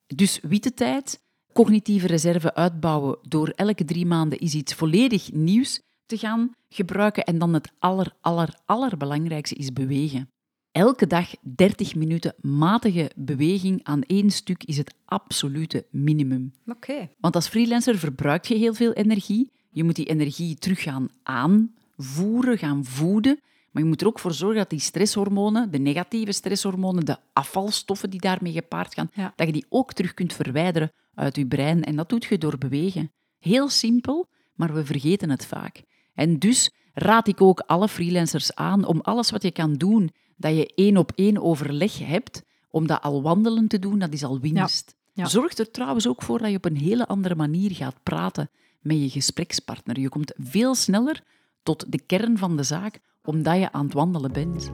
Dus 0.07 0.41
witte 0.43 0.75
tijd, 0.75 1.21
cognitieve 1.53 2.07
reserve 2.07 2.55
uitbouwen 2.55 3.19
door 3.23 3.49
elke 3.49 3.85
drie 3.85 4.07
maanden 4.07 4.39
is 4.39 4.55
iets 4.55 4.75
volledig 4.75 5.33
nieuws 5.33 5.81
te 6.07 6.19
gaan 6.19 6.55
gebruiken. 6.69 7.25
En 7.25 7.39
dan 7.39 7.55
het 7.55 7.73
aller, 7.79 8.13
aller, 8.21 8.55
allerbelangrijkste 8.65 9.55
is 9.55 9.73
bewegen. 9.73 10.31
Elke 10.73 11.07
dag 11.07 11.31
30 11.41 11.95
minuten 11.95 12.35
matige 12.41 13.11
beweging 13.17 13.81
aan 13.83 14.03
één 14.03 14.31
stuk 14.31 14.65
is 14.65 14.77
het 14.77 14.95
absolute 15.05 15.87
minimum. 15.91 16.53
Oké. 16.67 17.09
Want 17.21 17.35
als 17.35 17.49
freelancer 17.49 17.99
verbruik 17.99 18.45
je 18.45 18.55
heel 18.55 18.75
veel 18.75 18.93
energie. 18.93 19.51
Je 19.71 19.85
moet 19.85 19.95
die 19.97 20.09
energie 20.09 20.55
terug 20.55 20.83
gaan 20.83 21.09
aanvoeren, 21.23 22.59
gaan 22.59 22.85
voeden. 22.85 23.41
Maar 23.71 23.83
je 23.83 23.89
moet 23.89 24.01
er 24.01 24.07
ook 24.07 24.19
voor 24.19 24.33
zorgen 24.35 24.59
dat 24.59 24.71
die 24.71 24.81
stresshormonen, 24.81 25.71
de 25.71 25.79
negatieve 25.79 26.33
stresshormonen, 26.33 27.05
de 27.05 27.17
afvalstoffen 27.33 28.11
die 28.11 28.21
daarmee 28.21 28.53
gepaard 28.53 28.95
gaan, 28.95 29.11
Ja. 29.15 29.33
dat 29.37 29.47
je 29.47 29.53
die 29.53 29.67
ook 29.69 29.93
terug 29.93 30.15
kunt 30.15 30.33
verwijderen 30.33 30.93
uit 31.15 31.37
je 31.37 31.47
brein. 31.47 31.85
En 31.85 31.97
dat 31.97 32.09
doet 32.09 32.25
je 32.25 32.39
door 32.39 32.59
bewegen. 32.59 33.11
Heel 33.39 33.69
simpel, 33.69 34.29
maar 34.55 34.75
we 34.75 34.85
vergeten 34.85 35.31
het 35.31 35.47
vaak. 35.47 35.83
En 36.15 36.39
dus 36.39 36.75
raad 36.95 37.29
ik 37.29 37.41
ook 37.41 37.61
alle 37.61 37.89
freelancers 37.89 38.55
aan 38.55 38.85
om 38.85 39.01
alles 39.01 39.31
wat 39.31 39.43
je 39.43 39.51
kan 39.51 39.75
doen, 39.75 40.11
dat 40.41 40.57
je 40.57 40.73
één 40.75 40.97
op 40.97 41.13
één 41.15 41.43
overleg 41.43 41.99
hebt, 41.99 42.43
om 42.71 42.87
dat 42.87 43.03
al 43.03 43.23
wandelen 43.23 43.69
te 43.69 43.79
doen, 43.79 43.99
dat 43.99 44.13
is 44.13 44.25
al 44.25 44.41
winst. 44.41 44.97
Ja. 45.13 45.27
Zorg 45.27 45.57
er 45.57 45.71
trouwens 45.71 46.09
ook 46.09 46.23
voor 46.23 46.39
dat 46.39 46.51
je 46.51 46.57
op 46.57 46.65
een 46.65 46.77
hele 46.77 47.07
andere 47.07 47.35
manier 47.35 47.71
gaat 47.71 48.03
praten 48.03 48.51
met 48.81 49.01
je 49.01 49.09
gesprekspartner. 49.09 50.01
Je 50.01 50.09
komt 50.09 50.33
veel 50.37 50.75
sneller 50.75 51.23
tot 51.63 51.93
de 51.93 52.01
kern 52.07 52.39
van 52.39 52.57
de 52.57 52.63
zaak, 52.63 53.01
omdat 53.25 53.59
je 53.59 53.73
aan 53.73 53.85
het 53.85 53.93
wandelen 53.93 54.33
bent. 54.33 54.71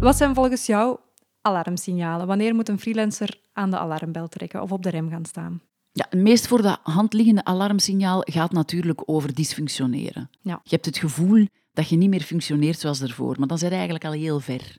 Wat 0.00 0.16
zijn 0.16 0.34
volgens 0.34 0.66
jou 0.66 0.98
alarmsignalen? 1.40 2.26
Wanneer 2.26 2.54
moet 2.54 2.68
een 2.68 2.78
freelancer 2.78 3.40
aan 3.52 3.70
de 3.70 3.78
alarmbel 3.78 4.28
trekken 4.28 4.62
of 4.62 4.72
op 4.72 4.82
de 4.82 4.90
rem 4.90 5.08
gaan 5.08 5.24
staan? 5.24 5.62
Ja, 5.92 6.06
het 6.10 6.20
meest 6.20 6.46
voor 6.46 6.62
de 6.62 6.76
hand 6.82 7.12
liggende 7.12 7.44
alarmsignaal 7.44 8.20
gaat 8.24 8.52
natuurlijk 8.52 9.02
over 9.04 9.34
dysfunctioneren. 9.34 10.30
Ja. 10.40 10.60
Je 10.62 10.70
hebt 10.70 10.86
het 10.86 10.98
gevoel 10.98 11.46
dat 11.72 11.88
je 11.88 11.96
niet 11.96 12.10
meer 12.10 12.22
functioneert 12.22 12.78
zoals 12.78 13.00
ervoor, 13.00 13.38
maar 13.38 13.48
dan 13.48 13.58
zijn 13.58 13.70
je 13.70 13.76
eigenlijk 13.76 14.06
al 14.06 14.12
heel 14.20 14.40
ver 14.40 14.76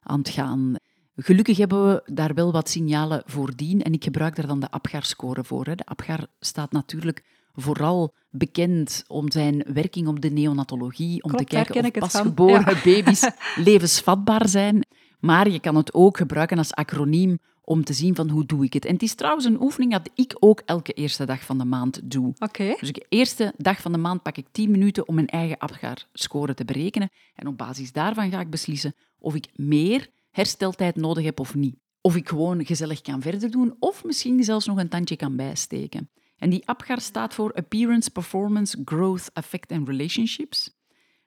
aan 0.00 0.18
het 0.18 0.28
gaan. 0.28 0.74
Gelukkig 1.16 1.56
hebben 1.56 1.86
we 1.86 2.02
daar 2.12 2.34
wel 2.34 2.52
wat 2.52 2.68
signalen 2.68 3.22
voordien 3.26 3.82
en 3.82 3.92
ik 3.92 4.04
gebruik 4.04 4.36
daar 4.36 4.46
dan 4.46 4.60
de 4.60 4.70
APGAR-score 4.70 5.44
voor. 5.44 5.64
De 5.64 5.84
APGAR 5.84 6.26
staat 6.40 6.72
natuurlijk 6.72 7.24
vooral 7.54 8.14
bekend 8.30 9.04
om 9.06 9.30
zijn 9.30 9.64
werking 9.72 10.08
op 10.08 10.20
de 10.20 10.30
neonatologie, 10.30 11.22
om 11.22 11.30
Klopt, 11.30 11.48
te 11.48 11.54
kijken 11.54 11.74
ken 11.74 12.02
of 12.02 12.12
pasgeboren 12.12 12.78
baby's 12.84 13.30
levensvatbaar 13.68 14.48
zijn. 14.48 14.86
Maar 15.20 15.50
je 15.50 15.60
kan 15.60 15.76
het 15.76 15.94
ook 15.94 16.16
gebruiken 16.16 16.58
als 16.58 16.74
acroniem 16.74 17.38
om 17.64 17.84
te 17.84 17.92
zien 17.92 18.14
van 18.14 18.30
hoe 18.30 18.46
doe 18.46 18.64
ik 18.64 18.72
het. 18.72 18.84
En 18.84 18.92
het 18.92 19.02
is 19.02 19.14
trouwens 19.14 19.44
een 19.44 19.62
oefening 19.62 19.92
dat 19.92 20.10
ik 20.14 20.36
ook 20.38 20.62
elke 20.64 20.92
eerste 20.92 21.24
dag 21.24 21.44
van 21.44 21.58
de 21.58 21.64
maand 21.64 22.00
doe. 22.04 22.34
Oké. 22.38 22.76
Dus 22.80 22.92
de 22.92 23.06
eerste 23.08 23.54
dag 23.56 23.80
van 23.80 23.92
de 23.92 23.98
maand 23.98 24.22
pak 24.22 24.36
ik 24.36 24.46
10 24.52 24.70
minuten 24.70 25.08
om 25.08 25.14
mijn 25.14 25.26
eigen 25.26 25.58
APGAR-score 25.58 26.54
te 26.54 26.64
berekenen. 26.64 27.10
En 27.34 27.46
op 27.46 27.58
basis 27.58 27.92
daarvan 27.92 28.30
ga 28.30 28.40
ik 28.40 28.50
beslissen 28.50 28.94
of 29.18 29.34
ik 29.34 29.46
meer 29.54 30.08
hersteltijd 30.30 30.96
nodig 30.96 31.24
heb 31.24 31.40
of 31.40 31.54
niet. 31.54 31.76
Of 32.00 32.16
ik 32.16 32.28
gewoon 32.28 32.66
gezellig 32.66 33.00
kan 33.00 33.22
verder 33.22 33.50
doen, 33.50 33.76
of 33.78 34.04
misschien 34.04 34.44
zelfs 34.44 34.66
nog 34.66 34.78
een 34.78 34.88
tandje 34.88 35.16
kan 35.16 35.36
bijsteken. 35.36 36.10
En 36.36 36.50
die 36.50 36.68
APGAR 36.68 37.00
staat 37.00 37.34
voor 37.34 37.52
Appearance, 37.52 38.10
Performance, 38.10 38.82
Growth, 38.84 39.30
Affect 39.32 39.70
en 39.70 39.84
Relationships. 39.84 40.70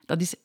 Dat 0.06 0.22
is, 0.22 0.36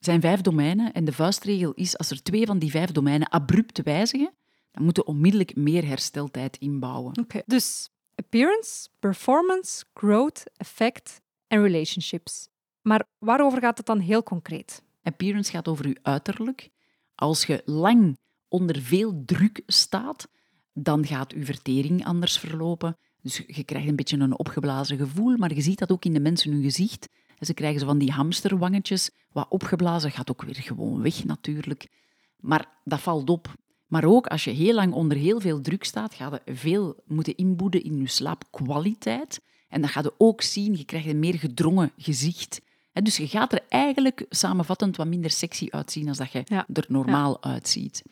zijn 0.00 0.20
vijf 0.20 0.40
domeinen 0.40 0.92
en 0.92 1.04
de 1.04 1.12
vuistregel 1.12 1.72
is 1.72 1.98
als 1.98 2.10
er 2.10 2.22
twee 2.22 2.46
van 2.46 2.58
die 2.58 2.70
vijf 2.70 2.90
domeinen 2.90 3.30
abrupt 3.30 3.82
wijzigen, 3.82 4.32
dan 4.70 4.84
moeten 4.84 5.04
we 5.04 5.10
onmiddellijk 5.10 5.56
meer 5.56 5.86
hersteltijd 5.86 6.56
inbouwen. 6.56 7.18
Oké. 7.18 7.42
Dus 7.46 7.90
appearance, 8.14 8.88
performance, 8.98 9.84
growth, 9.94 10.42
effect 10.56 11.20
en 11.46 11.62
relationships. 11.62 12.48
Maar 12.82 13.04
waarover 13.18 13.60
gaat 13.60 13.78
het 13.78 13.86
dan 13.86 13.98
heel 13.98 14.22
concreet? 14.22 14.82
Appearance 15.02 15.50
gaat 15.50 15.68
over 15.68 15.88
je 15.88 15.98
uiterlijk. 16.02 16.70
Als 17.14 17.44
je 17.46 17.62
lang 17.64 18.18
onder 18.48 18.80
veel 18.80 19.22
druk 19.24 19.62
staat, 19.66 20.28
dan 20.72 21.06
gaat 21.06 21.32
je 21.32 21.44
vertering 21.44 22.04
anders 22.04 22.38
verlopen. 22.38 22.96
Dus 23.22 23.42
je 23.46 23.64
krijgt 23.64 23.88
een 23.88 23.96
beetje 23.96 24.18
een 24.18 24.38
opgeblazen 24.38 24.96
gevoel, 24.96 25.36
maar 25.36 25.54
je 25.54 25.60
ziet 25.60 25.78
dat 25.78 25.92
ook 25.92 26.04
in 26.04 26.12
de 26.12 26.20
mensen 26.20 26.52
hun 26.52 26.62
gezicht. 26.62 27.08
Ze 27.40 27.54
krijgen 27.54 27.80
zo 27.80 27.86
van 27.86 27.98
die 27.98 28.10
hamsterwangetjes, 28.10 29.10
wat 29.30 29.48
opgeblazen 29.48 30.10
gaat 30.10 30.30
ook 30.30 30.42
weer 30.42 30.54
gewoon 30.54 31.02
weg 31.02 31.24
natuurlijk. 31.24 31.88
Maar 32.36 32.80
dat 32.84 33.00
valt 33.00 33.30
op. 33.30 33.54
Maar 33.88 34.04
ook 34.04 34.26
als 34.26 34.44
je 34.44 34.50
heel 34.50 34.74
lang 34.74 34.92
onder 34.92 35.16
heel 35.16 35.40
veel 35.40 35.60
druk 35.60 35.84
staat, 35.84 36.14
ga 36.14 36.40
je 36.44 36.54
veel 36.54 37.02
moeten 37.06 37.36
inboeden 37.36 37.82
in 37.82 37.98
je 37.98 38.08
slaapkwaliteit. 38.08 39.40
En 39.68 39.80
dat 39.80 39.90
ga 39.90 40.00
je 40.00 40.12
ook 40.18 40.42
zien, 40.42 40.76
je 40.76 40.84
krijgt 40.84 41.06
een 41.06 41.18
meer 41.18 41.38
gedrongen 41.38 41.92
gezicht. 41.96 42.60
Dus 42.92 43.16
je 43.16 43.28
gaat 43.28 43.52
er 43.52 43.64
eigenlijk 43.68 44.26
samenvattend 44.28 44.96
wat 44.96 45.06
minder 45.06 45.30
sexy 45.30 45.66
uitzien 45.70 46.06
dan 46.06 46.14
dat 46.14 46.32
je 46.32 46.42
Ja. 46.44 46.66
er 46.72 46.84
normaal 46.88 47.42
uitziet. 47.42 48.02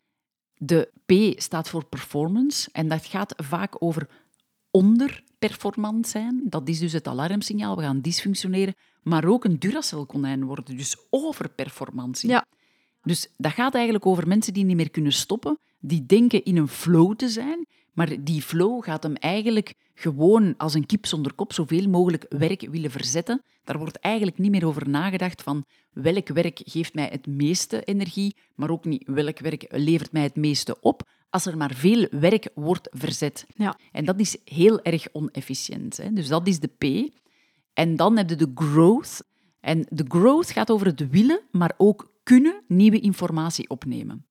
De 0.55 0.91
P 1.07 1.41
staat 1.41 1.69
voor 1.69 1.85
performance 1.85 2.69
en 2.73 2.89
dat 2.89 3.07
gaat 3.07 3.35
vaak 3.37 3.83
over 3.83 4.09
onderperformant 4.71 6.09
zijn. 6.09 6.43
Dat 6.45 6.69
is 6.69 6.79
dus 6.79 6.93
het 6.93 7.09
alarmsignaal, 7.09 7.77
we 7.77 7.83
gaan 7.83 8.01
dysfunctioneren. 8.01 8.75
Maar 9.03 9.25
ook 9.25 9.45
een 9.45 9.59
Duracell-konijn 9.59 10.45
worden, 10.45 10.77
dus 10.77 10.97
overperformantie. 11.11 12.29
Ja. 12.31 12.47
Dus 13.03 13.29
dat 13.37 13.53
gaat 13.53 13.75
eigenlijk 13.75 14.07
over 14.07 14.29
mensen 14.29 14.53
die 14.53 14.65
niet 14.65 14.77
meer 14.77 14.91
kunnen 14.91 15.13
stoppen, 15.13 15.59
die 15.79 16.07
denken 16.07 16.45
in 16.45 16.57
een 16.57 16.69
flow 16.69 17.15
te 17.15 17.29
zijn, 17.29 17.67
maar 17.93 18.25
die 18.25 18.43
flow 18.43 18.85
gaat 18.85 19.03
hem 19.03 19.15
eigenlijk 19.15 19.75
gewoon 19.95 20.55
als 20.57 20.75
een 20.75 20.87
kip 20.87 21.07
zonder 21.07 21.33
kop 21.33 21.53
zoveel 21.53 21.89
mogelijk 21.89 22.27
werk 22.29 22.69
willen 22.71 22.91
verzetten. 22.91 23.43
Daar 23.65 23.79
wordt 23.79 23.99
eigenlijk 23.99 24.39
niet 24.39 24.51
meer 24.51 24.67
over 24.67 24.89
nagedacht 24.89 25.43
van 25.43 25.65
welk 25.93 26.29
werk 26.29 26.61
geeft 26.65 26.95
mij 26.95 27.09
het 27.11 27.27
meeste 27.27 27.85
energie, 27.85 28.37
maar 28.55 28.71
ook 28.71 28.85
niet 28.85 29.03
welk 29.07 29.39
werk 29.39 29.67
levert 29.69 30.13
mij 30.13 30.23
het 30.23 30.37
meeste 30.37 30.81
op, 30.81 31.09
als 31.31 31.47
er 31.47 31.57
maar 31.57 31.75
veel 31.75 32.07
werk 32.11 32.49
wordt 32.55 32.89
verzet. 32.93 33.47
Ja. 33.55 33.79
En 33.93 34.05
dat 34.05 34.21
is 34.21 34.37
heel 34.45 34.83
erg 34.83 35.07
onefficiënt. 35.13 35.97
Hè? 35.97 36.13
Dus 36.13 36.29
dat 36.29 36.47
is 36.47 36.61
de 36.61 36.69
P. 36.69 37.13
En 37.73 37.97
dan 37.97 38.17
heb 38.17 38.29
je 38.29 38.37
de 38.37 38.51
growth. 38.55 39.25
En 39.61 39.87
de 39.89 40.05
growth 40.09 40.51
gaat 40.51 40.71
over 40.71 40.87
het 40.87 41.11
willen, 41.11 41.41
maar 41.51 41.75
ook 41.77 42.13
kunnen 42.23 42.63
nieuwe 42.69 43.01
informatie 43.01 43.69
opnemen. 43.69 44.27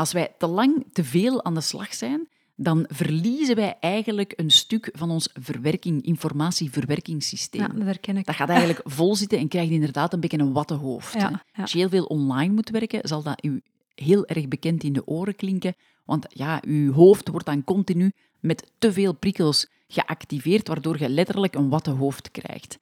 Als 0.00 0.12
wij 0.12 0.34
te 0.38 0.46
lang 0.46 0.84
te 0.92 1.04
veel 1.04 1.44
aan 1.44 1.54
de 1.54 1.60
slag 1.60 1.94
zijn, 1.94 2.28
dan 2.56 2.84
verliezen 2.88 3.56
wij 3.56 3.76
eigenlijk 3.80 4.32
een 4.36 4.50
stuk 4.50 4.90
van 4.92 5.10
ons 5.10 5.28
verwerking, 5.32 6.02
informatieverwerkingssysteem. 6.02 7.60
Ja, 7.60 7.68
dat 7.68 7.86
herken 7.86 8.16
ik. 8.16 8.26
Dat 8.26 8.34
gaat 8.34 8.48
eigenlijk 8.48 8.80
vol 8.96 9.16
zitten 9.16 9.38
en 9.38 9.48
krijgt 9.48 9.70
inderdaad 9.70 10.12
een 10.12 10.20
beetje 10.20 10.38
een 10.38 10.52
wattenhoofd. 10.52 11.12
Ja. 11.12 11.44
Als 11.54 11.72
je 11.72 11.78
heel 11.78 11.88
veel 11.88 12.04
online 12.04 12.54
moet 12.54 12.70
werken, 12.70 13.08
zal 13.08 13.22
dat 13.22 13.44
u 13.44 13.62
heel 13.94 14.26
erg 14.26 14.48
bekend 14.48 14.82
in 14.82 14.92
de 14.92 15.06
oren 15.06 15.36
klinken. 15.36 15.74
Want 16.04 16.26
ja, 16.28 16.62
uw 16.64 16.92
hoofd 16.92 17.28
wordt 17.28 17.46
dan 17.46 17.64
continu 17.64 18.12
met 18.38 18.72
te 18.78 18.92
veel 18.92 19.14
prikkels 19.14 19.66
geactiveerd, 19.88 20.68
waardoor 20.68 20.98
je 20.98 21.08
letterlijk 21.08 21.54
een 21.54 21.68
wattenhoofd 21.68 22.30
krijgt. 22.30 22.78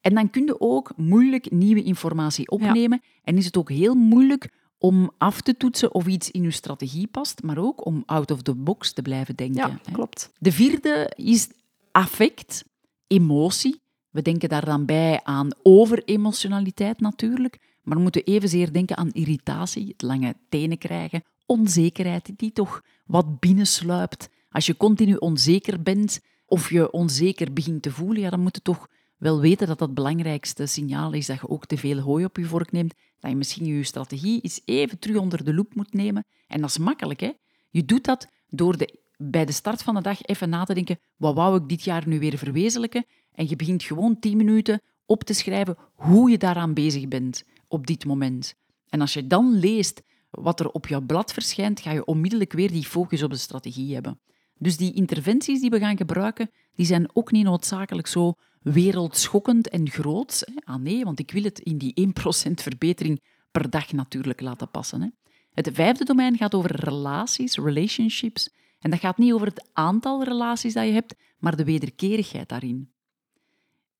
En 0.00 0.14
dan 0.14 0.30
kun 0.30 0.44
je 0.44 0.60
ook 0.60 0.92
moeilijk 0.96 1.50
nieuwe 1.50 1.82
informatie 1.82 2.50
opnemen. 2.50 3.02
En 3.24 3.36
is 3.36 3.44
het 3.44 3.56
ook 3.56 3.70
heel 3.70 3.94
moeilijk 3.94 4.48
om 4.82 5.10
af 5.18 5.40
te 5.40 5.56
toetsen 5.56 5.94
of 5.94 6.06
iets 6.06 6.30
in 6.30 6.42
je 6.42 6.50
strategie 6.50 7.06
past, 7.06 7.42
maar 7.42 7.58
ook 7.58 7.86
om 7.86 8.02
out 8.06 8.30
of 8.30 8.42
the 8.42 8.54
box 8.54 8.92
te 8.92 9.02
blijven 9.02 9.36
denken. 9.36 9.68
Ja, 9.68 9.78
hè. 9.84 9.92
klopt. 9.92 10.30
De 10.38 10.52
vierde 10.52 11.12
is 11.16 11.48
affect, 11.92 12.64
emotie. 13.06 13.80
We 14.10 14.22
denken 14.22 14.48
daar 14.48 14.64
dan 14.64 14.84
bij 14.84 15.20
aan 15.22 15.50
overemotionaliteit 15.62 17.00
natuurlijk, 17.00 17.58
maar 17.82 17.96
we 17.96 18.02
moeten 18.02 18.24
evenzeer 18.24 18.72
denken 18.72 18.96
aan 18.96 19.12
irritatie, 19.12 19.88
het 19.88 20.02
lange 20.02 20.34
tenen 20.48 20.78
krijgen, 20.78 21.22
onzekerheid 21.46 22.30
die 22.36 22.52
toch 22.52 22.82
wat 23.06 23.40
binnensluipt. 23.40 24.28
Als 24.50 24.66
je 24.66 24.76
continu 24.76 25.14
onzeker 25.14 25.82
bent 25.82 26.20
of 26.46 26.70
je 26.70 26.90
onzeker 26.90 27.52
begint 27.52 27.82
te 27.82 27.90
voelen, 27.90 28.22
ja, 28.22 28.30
dan 28.30 28.40
moet 28.40 28.56
je 28.56 28.62
toch 28.62 28.88
wel 29.22 29.40
weten 29.40 29.66
dat 29.66 29.78
dat 29.78 29.88
het 29.88 29.96
belangrijkste 29.96 30.66
signaal 30.66 31.12
is 31.12 31.26
dat 31.26 31.40
je 31.40 31.48
ook 31.48 31.66
te 31.66 31.76
veel 31.76 31.98
hooi 31.98 32.24
op 32.24 32.36
je 32.36 32.44
vork 32.44 32.72
neemt, 32.72 32.94
dat 33.18 33.30
je 33.30 33.36
misschien 33.36 33.64
je 33.64 33.84
strategie 33.84 34.40
eens 34.40 34.60
even 34.64 34.98
terug 34.98 35.16
onder 35.16 35.44
de 35.44 35.54
loep 35.54 35.74
moet 35.74 35.94
nemen. 35.94 36.24
En 36.46 36.60
dat 36.60 36.70
is 36.70 36.78
makkelijk, 36.78 37.20
hè? 37.20 37.32
Je 37.70 37.84
doet 37.84 38.04
dat 38.04 38.28
door 38.48 38.76
de, 38.76 38.98
bij 39.16 39.44
de 39.44 39.52
start 39.52 39.82
van 39.82 39.94
de 39.94 40.00
dag 40.00 40.22
even 40.22 40.48
na 40.48 40.64
te 40.64 40.74
denken, 40.74 40.98
wat 41.16 41.34
wou 41.34 41.56
ik 41.56 41.68
dit 41.68 41.82
jaar 41.82 42.08
nu 42.08 42.18
weer 42.18 42.38
verwezenlijken? 42.38 43.04
En 43.32 43.48
je 43.48 43.56
begint 43.56 43.82
gewoon 43.82 44.18
tien 44.18 44.36
minuten 44.36 44.80
op 45.06 45.24
te 45.24 45.34
schrijven 45.34 45.76
hoe 45.94 46.30
je 46.30 46.38
daaraan 46.38 46.74
bezig 46.74 47.08
bent 47.08 47.44
op 47.68 47.86
dit 47.86 48.04
moment. 48.04 48.54
En 48.88 49.00
als 49.00 49.12
je 49.12 49.26
dan 49.26 49.58
leest 49.58 50.02
wat 50.30 50.60
er 50.60 50.70
op 50.70 50.86
jouw 50.86 51.00
blad 51.00 51.32
verschijnt, 51.32 51.80
ga 51.80 51.92
je 51.92 52.04
onmiddellijk 52.04 52.52
weer 52.52 52.70
die 52.70 52.84
focus 52.84 53.22
op 53.22 53.30
de 53.30 53.36
strategie 53.36 53.94
hebben. 53.94 54.20
Dus 54.58 54.76
die 54.76 54.92
interventies 54.92 55.60
die 55.60 55.70
we 55.70 55.78
gaan 55.78 55.96
gebruiken, 55.96 56.50
die 56.74 56.86
zijn 56.86 57.08
ook 57.12 57.32
niet 57.32 57.44
noodzakelijk 57.44 58.06
zo 58.06 58.34
wereldschokkend 58.62 59.68
en 59.68 59.90
groot. 59.90 60.44
Ah 60.64 60.76
nee, 60.76 61.04
want 61.04 61.18
ik 61.18 61.30
wil 61.30 61.42
het 61.42 61.58
in 61.58 61.78
die 61.78 62.12
1% 62.48 62.52
verbetering 62.54 63.22
per 63.50 63.70
dag 63.70 63.92
natuurlijk 63.92 64.40
laten 64.40 64.70
passen. 64.70 65.00
Hè. 65.00 65.08
Het 65.52 65.70
vijfde 65.72 66.04
domein 66.04 66.36
gaat 66.36 66.54
over 66.54 66.76
relaties, 66.76 67.56
relationships. 67.56 68.50
En 68.78 68.90
dat 68.90 69.00
gaat 69.00 69.18
niet 69.18 69.32
over 69.32 69.46
het 69.46 69.68
aantal 69.72 70.24
relaties 70.24 70.72
dat 70.72 70.86
je 70.86 70.92
hebt, 70.92 71.14
maar 71.38 71.56
de 71.56 71.64
wederkerigheid 71.64 72.48
daarin. 72.48 72.92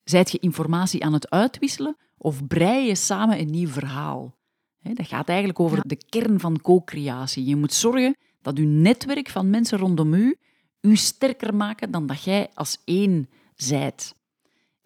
Zijt 0.04 0.30
je 0.30 0.38
informatie 0.38 1.04
aan 1.04 1.12
het 1.12 1.30
uitwisselen 1.30 1.96
of 2.16 2.46
brei 2.46 2.86
je 2.86 2.94
samen 2.94 3.38
een 3.38 3.50
nieuw 3.50 3.68
verhaal? 3.68 4.40
Dat 4.82 5.06
gaat 5.06 5.28
eigenlijk 5.28 5.60
over 5.60 5.88
de 5.88 6.02
kern 6.08 6.40
van 6.40 6.60
co-creatie. 6.60 7.44
Je 7.44 7.56
moet 7.56 7.72
zorgen 7.72 8.16
dat 8.40 8.58
je 8.58 8.64
netwerk 8.64 9.28
van 9.28 9.50
mensen 9.50 9.78
rondom 9.78 10.14
u 10.14 10.36
u 10.82 10.96
sterker 10.96 11.54
maken 11.54 11.90
dan 11.90 12.06
dat 12.06 12.22
jij 12.22 12.50
als 12.54 12.78
één 12.84 13.28
zijt. 13.54 14.14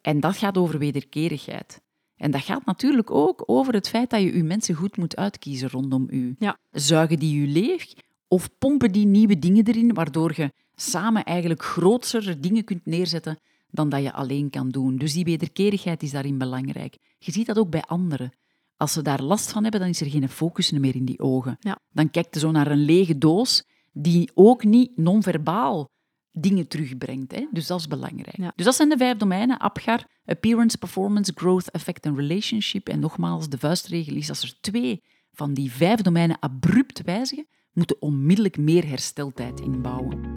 En 0.07 0.21
dat 0.21 0.37
gaat 0.37 0.59
over 0.59 0.79
wederkerigheid. 0.79 1.81
En 2.17 2.31
dat 2.31 2.43
gaat 2.43 2.65
natuurlijk 2.65 3.11
ook 3.11 3.43
over 3.47 3.75
het 3.75 3.89
feit 3.89 4.11
dat 4.11 4.21
je 4.21 4.37
je 4.37 4.43
mensen 4.43 4.75
goed 4.75 4.97
moet 4.97 5.17
uitkiezen 5.17 5.71
rondom 5.71 6.07
u. 6.11 6.37
Ja. 6.39 6.59
Zuigen 6.71 7.19
die 7.19 7.41
je 7.41 7.47
leeg 7.47 7.93
of 8.29 8.49
pompen 8.59 8.93
die 8.93 9.07
nieuwe 9.07 9.39
dingen 9.39 9.67
erin, 9.67 9.95
waardoor 9.95 10.33
je 10.37 10.53
samen 10.75 11.25
eigenlijk 11.25 11.63
grotere 11.63 12.41
dingen 12.41 12.65
kunt 12.65 12.87
neerzetten 12.87 13.39
dan 13.71 13.89
dat 13.89 14.03
je 14.03 14.13
alleen 14.13 14.51
kan 14.51 14.71
doen. 14.71 14.97
Dus 14.97 15.13
die 15.13 15.25
wederkerigheid 15.25 16.03
is 16.03 16.11
daarin 16.11 16.39
belangrijk. 16.39 16.99
Je 17.19 17.33
ziet 17.33 17.47
dat 17.47 17.59
ook 17.59 17.71
bij 17.71 17.83
anderen. 17.83 18.33
Als 18.77 18.93
ze 18.93 19.03
daar 19.03 19.23
last 19.23 19.53
van 19.53 19.63
hebben, 19.63 19.81
dan 19.81 19.89
is 19.89 20.01
er 20.01 20.11
geen 20.11 20.29
focus 20.29 20.71
meer 20.71 20.95
in 20.95 21.05
die 21.05 21.21
ogen. 21.21 21.57
Ja. 21.61 21.79
Dan 21.93 22.11
kijkt 22.11 22.35
je 22.35 22.41
zo 22.41 22.51
naar 22.51 22.71
een 22.71 22.85
lege 22.85 23.19
doos 23.19 23.65
die 23.93 24.31
ook 24.35 24.65
niet 24.65 24.97
non-verbaal 24.97 25.91
dingen 26.39 26.69
terugbrengt. 26.69 27.33
Hè? 27.33 27.47
Dus 27.51 27.67
dat 27.67 27.81
is 27.81 27.89
belangrijk. 27.89 28.37
Ja. 28.37 28.53
Dus 28.57 28.65
dat 28.65 28.75
zijn 28.75 28.89
de 28.89 28.97
vijf 28.97 29.17
domeinen. 29.17 29.59
APGAR, 29.59 30.07
Appearance, 30.25 30.79
Performance, 30.79 31.33
Growth, 31.35 31.71
Effect 31.71 32.05
en 32.05 32.17
Relationship. 32.17 32.89
En 32.89 33.01
nogmaals, 33.01 33.49
de 33.49 33.59
vuistregel 33.59 34.15
is 34.17 34.29
als 34.29 34.43
er 34.43 34.57
twee 34.61 35.03
van 35.33 35.55
die 35.55 35.73
vijf 35.73 36.01
domeinen 36.01 36.37
abrupt 36.41 37.03
wijzigen, 37.03 37.47
moeten 37.73 38.03
onmiddellijk 38.03 38.59
meer 38.59 38.89
hersteltijd 38.89 39.61
inbouwen. 39.61 40.35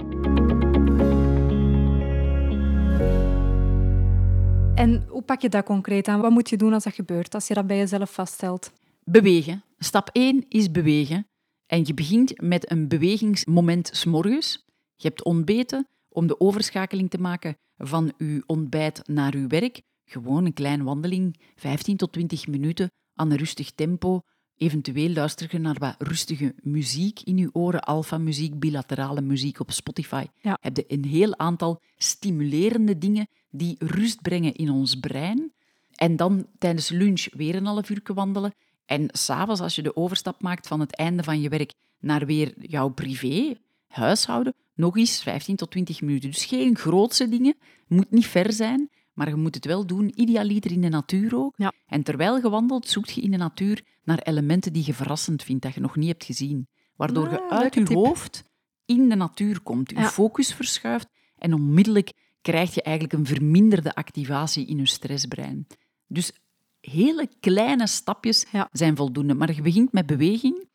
En 4.75 5.06
hoe 5.10 5.22
pak 5.22 5.41
je 5.41 5.50
dat 5.50 5.65
concreet 5.65 6.08
aan? 6.08 6.22
Wat 6.22 6.32
moet 6.32 6.50
je 6.50 6.58
doen 6.58 6.74
als 6.74 6.84
dat 6.84 6.94
gebeurt, 6.94 7.34
als 7.34 7.48
je 7.48 7.53
dat 7.53 7.68
bij 7.68 7.77
jezelf 7.77 8.13
vaststelt? 8.13 8.72
Bewegen. 9.03 9.63
Stap 9.77 10.10
1 10.12 10.46
is 10.50 10.72
bewegen. 10.72 11.27
En 11.65 11.82
je 11.86 11.94
begint 11.94 12.41
met 12.41 12.72
een 12.72 12.88
bewegingsmoment 12.88 13.89
s'morgens. 13.94 14.68
Je 15.01 15.08
hebt 15.08 15.24
ontbeten 15.24 15.88
om 16.10 16.27
de 16.27 16.39
overschakeling 16.39 17.10
te 17.10 17.18
maken 17.18 17.58
van 17.77 18.13
je 18.18 18.44
ontbijt 18.46 19.08
naar 19.08 19.38
je 19.38 19.48
werk. 19.48 19.82
Gewoon 20.06 20.46
een 20.46 20.53
kleine 20.53 20.84
wandeling, 20.84 21.39
15 21.56 21.98
tot 21.98 22.12
20 22.12 22.48
minuten 22.48 22.91
aan 23.13 23.32
een 23.32 23.38
rustig 23.38 23.72
tempo. 23.72 24.22
Eventueel 24.56 25.10
luister 25.10 25.48
je 25.51 25.60
naar 25.60 25.77
wat 25.79 25.96
rustige 25.98 26.56
muziek 26.62 27.20
in 27.20 27.38
je 27.38 27.50
oren, 27.53 27.82
alfa-muziek, 27.82 28.60
bilaterale 28.60 29.22
muziek 29.22 29.60
op 29.60 29.72
Spotify. 29.72 30.25
Ja. 30.41 30.58
Heb 30.62 30.75
je 30.75 30.86
een 30.88 31.06
heel 31.06 31.38
aantal 31.38 31.82
stimulerende 31.98 32.98
dingen 32.98 33.27
die 33.50 33.75
rust 33.79 34.22
brengen 34.22 34.53
in 34.53 34.70
ons 34.70 34.96
brein. 34.96 35.53
En 35.96 36.15
dan 36.15 36.48
tijdens 36.58 36.89
lunch 36.89 37.27
weer 37.32 37.56
een 37.56 37.65
half 37.65 37.89
uur 37.89 38.01
wandelen. 38.03 38.53
En 38.86 39.10
s'avonds, 39.12 39.62
als 39.62 39.75
je 39.75 39.82
de 39.82 39.96
overstap 39.96 40.41
maakt 40.41 40.68
van 40.68 40.79
het 40.79 40.96
einde 40.96 41.24
van 41.24 41.42
je 41.42 41.50
werk 41.50 41.74
naar 42.00 42.25
weer 42.25 42.53
jouw 42.57 42.90
privé, 42.90 43.55
huishouden, 43.89 44.53
nog 44.75 44.97
eens 44.97 45.21
15 45.23 45.55
tot 45.55 45.71
20 45.71 46.01
minuten. 46.01 46.29
Dus 46.31 46.45
geen 46.45 46.77
grootse 46.77 47.29
dingen, 47.29 47.55
moet 47.87 48.11
niet 48.11 48.27
ver 48.27 48.53
zijn, 48.53 48.89
maar 49.13 49.27
je 49.29 49.35
moet 49.35 49.55
het 49.55 49.65
wel 49.65 49.85
doen, 49.85 50.11
idealiter 50.15 50.71
in 50.71 50.81
de 50.81 50.89
natuur 50.89 51.35
ook. 51.35 51.53
Ja. 51.57 51.73
En 51.87 52.03
terwijl 52.03 52.35
je 52.37 52.49
wandelt, 52.49 52.87
zoekt 52.87 53.11
je 53.11 53.21
in 53.21 53.31
de 53.31 53.37
natuur 53.37 53.83
naar 54.03 54.19
elementen 54.19 54.73
die 54.73 54.83
je 54.85 54.93
verrassend 54.93 55.43
vindt, 55.43 55.61
dat 55.63 55.73
je 55.73 55.79
nog 55.79 55.95
niet 55.95 56.07
hebt 56.07 56.23
gezien. 56.23 56.67
Waardoor 56.95 57.29
je 57.29 57.41
Ah, 57.41 57.57
uit 57.59 57.73
je 57.73 57.83
tip. 57.83 57.95
hoofd 57.97 58.43
in 58.85 59.09
de 59.09 59.15
natuur 59.15 59.61
komt, 59.61 59.89
je 59.89 59.95
Ja. 59.95 60.07
focus 60.09 60.53
verschuift 60.53 61.07
en 61.37 61.53
onmiddellijk 61.53 62.11
krijg 62.41 62.73
je 62.75 62.81
eigenlijk 62.81 63.17
een 63.17 63.25
verminderde 63.25 63.93
activatie 63.95 64.65
in 64.67 64.77
je 64.77 64.85
stressbrein. 64.87 65.67
Dus 66.07 66.31
hele 66.79 67.29
kleine 67.39 67.87
stapjes 67.87 68.45
Ja. 68.51 68.69
zijn 68.71 68.95
voldoende. 68.95 69.33
Maar 69.33 69.53
je 69.55 69.61
begint 69.61 69.91
met 69.91 70.05
beweging. 70.05 70.67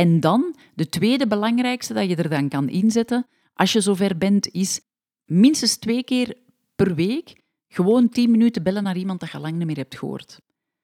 En 0.00 0.20
dan, 0.20 0.54
de 0.74 0.88
tweede 0.88 1.26
belangrijkste 1.26 1.94
dat 1.94 2.08
je 2.08 2.16
er 2.16 2.28
dan 2.28 2.48
kan 2.48 2.68
inzetten, 2.68 3.26
als 3.54 3.72
je 3.72 3.80
zover 3.80 4.18
bent, 4.18 4.48
is 4.48 4.80
minstens 5.24 5.76
twee 5.76 6.04
keer 6.04 6.36
per 6.74 6.94
week 6.94 7.40
gewoon 7.68 8.08
tien 8.08 8.30
minuten 8.30 8.62
bellen 8.62 8.82
naar 8.82 8.96
iemand 8.96 9.20
dat 9.20 9.30
je 9.30 9.38
lang 9.38 9.56
niet 9.56 9.66
meer 9.66 9.76
hebt 9.76 9.98
gehoord. 9.98 10.40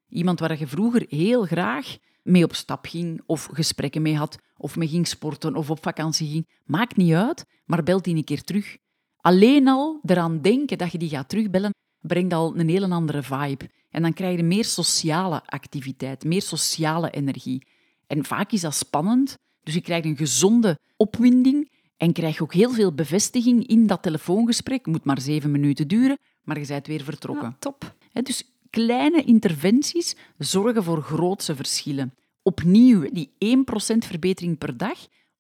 Iemand 0.09 0.41
waar 0.41 0.59
je 0.59 0.67
vroeger 0.67 1.05
heel 1.09 1.45
graag 1.45 1.97
mee 2.23 2.45
op 2.45 2.55
stap 2.55 2.87
ging, 2.87 3.23
of 3.27 3.49
gesprekken 3.53 4.03
mee 4.03 4.17
had, 4.17 4.39
of 4.57 4.77
mee 4.77 4.89
ging 4.89 5.07
sporten, 5.07 5.55
of 5.55 5.71
op 5.71 5.83
vakantie 5.83 6.29
ging. 6.29 6.49
Maakt 6.65 6.97
niet 6.97 7.13
uit, 7.13 7.45
maar 7.65 7.83
bel 7.83 8.03
die 8.03 8.15
een 8.15 8.25
keer 8.25 8.43
terug. 8.43 8.77
Alleen 9.17 9.69
al 9.69 10.01
eraan 10.05 10.41
denken 10.41 10.79
dat 10.79 10.93
je 10.93 10.99
die 10.99 11.09
gaat 11.09 11.29
terugbellen, 11.29 11.75
brengt 12.01 12.33
al 12.33 12.59
een 12.59 12.69
hele 12.69 12.89
andere 12.89 13.23
vibe. 13.23 13.71
En 13.91 14.03
dan 14.03 14.13
krijg 14.13 14.37
je 14.37 14.43
meer 14.43 14.65
sociale 14.65 15.43
activiteit, 15.47 16.25
meer 16.25 16.43
sociale 16.43 17.11
energie. 17.11 17.75
En 18.07 18.25
vaak 18.25 18.53
is 18.53 18.61
dat 18.61 18.75
spannend, 18.75 19.39
dus 19.63 19.75
je 19.75 19.81
krijgt 19.81 20.05
een 20.05 20.17
gezonde 20.17 20.79
opwinding 20.97 21.71
en 21.97 22.13
krijg 22.13 22.41
ook 22.41 22.55
heel 22.55 22.71
veel 22.71 22.93
bevestiging 22.93 23.67
in 23.67 23.87
dat 23.87 24.03
telefoongesprek. 24.03 24.79
Het 24.79 24.95
moet 24.95 25.05
maar 25.05 25.21
zeven 25.21 25.51
minuten 25.51 25.89
duren, 25.89 26.19
maar 26.43 26.61
je 26.61 26.67
bent 26.67 26.87
weer 26.87 27.05
vertrokken. 27.05 27.49
Ja, 27.49 27.57
top. 27.59 27.95
Dus 28.13 28.51
kleine 28.71 29.25
interventies 29.25 30.17
zorgen 30.39 30.85
voor 30.85 31.03
grootse 31.03 31.57
verschillen. 31.57 32.15
Opnieuw 32.43 33.11
die 33.13 33.31
1% 33.31 33.99
verbetering 33.99 34.59
per 34.59 34.77
dag 34.77 34.99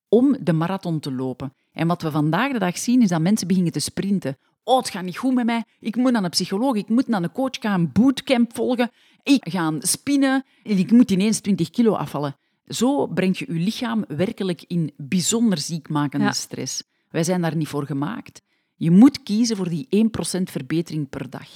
om 0.09 0.37
de 0.41 0.53
marathon 0.53 1.01
te 1.01 1.13
lopen. 1.13 1.53
En 1.73 1.87
wat 1.87 2.03
we 2.03 2.11
vandaag 2.11 2.53
de 2.53 2.59
dag 2.59 2.79
zien, 2.79 3.03
is 3.03 3.09
dat 3.09 3.21
mensen 3.21 3.47
beginnen 3.47 3.73
te 3.73 3.79
sprinten. 3.79 4.37
Oh, 4.65 4.77
het 4.79 4.91
gaat 4.91 5.03
niet 5.03 5.17
goed 5.17 5.35
met 5.35 5.47
mij. 5.47 5.65
Ik 5.81 5.97
moet 5.97 6.13
naar 6.13 6.25
een 6.25 6.31
psycholoog, 6.31 6.75
ik 6.75 6.89
moet 6.89 7.09
naar 7.09 7.23
een 7.23 7.33
coach 7.33 7.57
gaan, 7.61 7.81
een 7.81 7.93
bootcamp 7.93 8.55
volgen. 8.55 8.91
Ik 9.23 9.49
ga 9.51 9.73
spinnen 9.79 10.45
en 10.65 10.79
ik 10.79 10.91
moet 10.91 11.11
ineens 11.11 11.41
20 11.41 11.71
kilo 11.71 11.95
afvallen. 11.95 12.37
Zo 12.67 13.07
breng 13.07 13.39
je 13.39 13.45
je 13.49 13.61
lichaam 13.61 14.05
werkelijk 14.09 14.65
in 14.67 14.93
bijzonder 14.97 15.59
ziekmakende 15.59 16.25
Ja. 16.25 16.33
stress. 16.33 16.83
Wij 17.11 17.25
zijn 17.25 17.41
daar 17.41 17.57
niet 17.57 17.69
voor 17.69 17.87
gemaakt. 17.87 18.43
Je 18.75 18.91
moet 18.91 19.23
kiezen 19.23 19.57
voor 19.57 19.69
die 19.69 19.87
1% 19.91 20.51
verbetering 20.51 21.09
per 21.09 21.31
dag. 21.31 21.49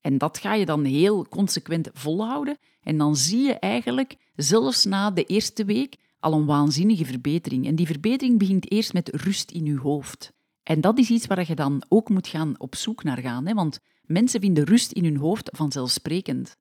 En 0.00 0.18
dat 0.18 0.38
ga 0.38 0.54
je 0.54 0.66
dan 0.66 0.84
heel 0.84 1.28
consequent 1.28 1.88
volhouden. 1.92 2.58
En 2.80 2.98
dan 2.98 3.16
zie 3.16 3.42
je 3.42 3.52
eigenlijk, 3.58 4.16
zelfs 4.36 4.84
na 4.84 5.10
de 5.10 5.24
eerste 5.24 5.64
week, 5.64 5.96
al 6.20 6.32
een 6.32 6.46
waanzinnige 6.46 7.04
verbetering. 7.04 7.66
En 7.66 7.74
die 7.74 7.86
verbetering 7.86 8.38
begint 8.38 8.70
eerst 8.70 8.92
met 8.92 9.08
rust 9.08 9.50
in 9.50 9.64
je 9.64 9.78
hoofd. 9.78 10.32
En 10.62 10.80
dat 10.80 10.98
is 10.98 11.10
iets 11.10 11.26
waar 11.26 11.44
je 11.48 11.54
dan 11.54 11.82
ook 11.88 12.08
moet 12.08 12.26
gaan 12.28 12.54
op 12.58 12.74
zoek 12.74 13.02
naar 13.02 13.18
gaan. 13.18 13.46
Hè? 13.46 13.54
Want 13.54 13.78
mensen 14.02 14.40
vinden 14.40 14.64
rust 14.64 14.92
in 14.92 15.04
hun 15.04 15.16
hoofd 15.16 15.50
vanzelfsprekend. 15.52 16.56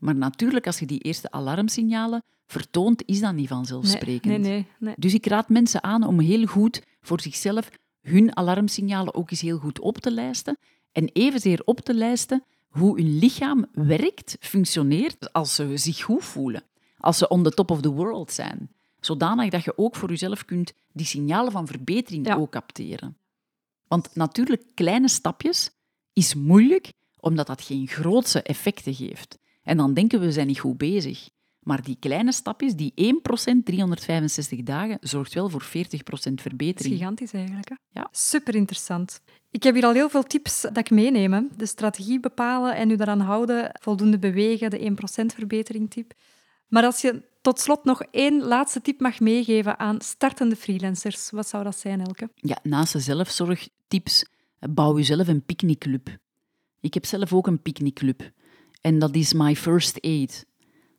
Maar 0.00 0.16
natuurlijk, 0.16 0.66
als 0.66 0.78
je 0.78 0.86
die 0.86 0.98
eerste 1.00 1.30
alarmsignalen 1.30 2.22
vertoont, 2.46 3.02
is 3.06 3.20
dat 3.20 3.34
niet 3.34 3.48
vanzelfsprekend. 3.48 4.24
Nee, 4.24 4.38
nee, 4.38 4.50
nee. 4.52 4.66
nee. 4.78 4.94
Dus 4.96 5.14
ik 5.14 5.26
raad 5.26 5.48
mensen 5.48 5.82
aan 5.82 6.06
om 6.06 6.20
heel 6.20 6.46
goed 6.46 6.82
voor 7.00 7.20
zichzelf 7.20 7.70
hun 8.00 8.36
alarmsignalen 8.36 9.14
ook 9.14 9.30
eens 9.30 9.40
heel 9.40 9.58
goed 9.58 9.80
op 9.80 9.98
te 9.98 10.10
lijsten. 10.10 10.58
En 10.92 11.08
evenzeer 11.12 11.62
op 11.64 11.80
te 11.80 11.94
lijsten 11.94 12.44
hoe 12.68 13.00
hun 13.00 13.18
lichaam 13.18 13.66
werkt, 13.72 14.36
functioneert, 14.40 15.32
als 15.32 15.54
ze 15.54 15.76
zich 15.76 16.02
goed 16.02 16.24
voelen. 16.24 16.62
Als 16.98 17.18
ze 17.18 17.28
on 17.28 17.42
the 17.42 17.50
top 17.50 17.70
of 17.70 17.80
the 17.80 17.90
world 17.90 18.32
zijn. 18.32 18.70
Zodanig 19.00 19.50
dat 19.50 19.64
je 19.64 19.78
ook 19.78 19.96
voor 19.96 20.08
jezelf 20.08 20.44
kunt 20.44 20.72
die 20.92 21.06
signalen 21.06 21.52
van 21.52 21.66
verbetering 21.66 22.26
Ja. 22.26 22.34
ook 22.36 22.50
capteren. 22.50 23.16
Want 23.88 24.14
natuurlijk, 24.14 24.62
kleine 24.74 25.08
stapjes 25.08 25.70
is 26.12 26.34
moeilijk, 26.34 26.92
omdat 27.20 27.46
dat 27.46 27.62
geen 27.62 27.86
grootse 27.86 28.42
effecten 28.42 28.94
geeft. 28.94 29.38
En 29.70 29.76
dan 29.76 29.94
denken 29.94 30.20
we, 30.20 30.26
we 30.26 30.32
zijn 30.32 30.46
niet 30.46 30.58
goed 30.60 30.78
bezig. 30.78 31.28
Maar 31.60 31.82
die 31.82 31.96
kleine 32.00 32.32
stapjes, 32.32 32.74
die 32.74 32.92
1%, 32.96 33.62
365 33.64 34.62
dagen, 34.62 34.98
zorgt 35.00 35.34
wel 35.34 35.48
voor 35.48 35.62
40% 35.62 35.68
Dat 36.04 36.26
is 36.26 36.42
verbetering. 36.42 36.94
gigantisch 36.94 37.32
eigenlijk. 37.32 37.68
Hè? 37.68 37.74
Ja. 37.88 38.08
Super 38.10 38.54
interessant. 38.54 39.20
Ik 39.50 39.62
heb 39.62 39.74
hier 39.74 39.84
al 39.84 39.92
heel 39.92 40.08
veel 40.08 40.22
tips 40.22 40.60
dat 40.60 40.76
ik 40.78 40.90
meeneem. 40.90 41.48
De 41.56 41.66
strategie 41.66 42.20
bepalen 42.20 42.76
en 42.76 42.90
u 42.90 42.96
daaraan 42.96 43.20
houden. 43.20 43.70
Voldoende 43.80 44.18
bewegen, 44.18 44.70
de 44.70 44.90
1% 45.22 45.34
verbetering 45.34 45.90
tip. 45.90 46.12
Maar 46.68 46.84
als 46.84 47.00
je 47.00 47.22
tot 47.40 47.60
slot 47.60 47.84
nog 47.84 48.02
één 48.02 48.42
laatste 48.42 48.80
tip 48.80 49.00
mag 49.00 49.20
meegeven 49.20 49.78
aan 49.78 50.00
startende 50.00 50.56
freelancers, 50.56 51.30
wat 51.30 51.48
zou 51.48 51.64
dat 51.64 51.78
zijn, 51.78 52.00
Elke? 52.00 52.30
Ja, 52.34 52.58
naast 52.62 52.92
de 52.92 53.00
zelfzorgtips, 53.00 54.24
bouw 54.70 54.96
jezelf 54.96 55.28
een 55.28 55.44
picknickclub. 55.44 56.18
Ik 56.80 56.94
heb 56.94 57.04
zelf 57.06 57.32
ook 57.32 57.46
een 57.46 57.62
picknickclub. 57.62 58.30
En 58.80 58.98
dat 58.98 59.14
is 59.14 59.32
my 59.32 59.56
first 59.56 60.00
aid. 60.00 60.46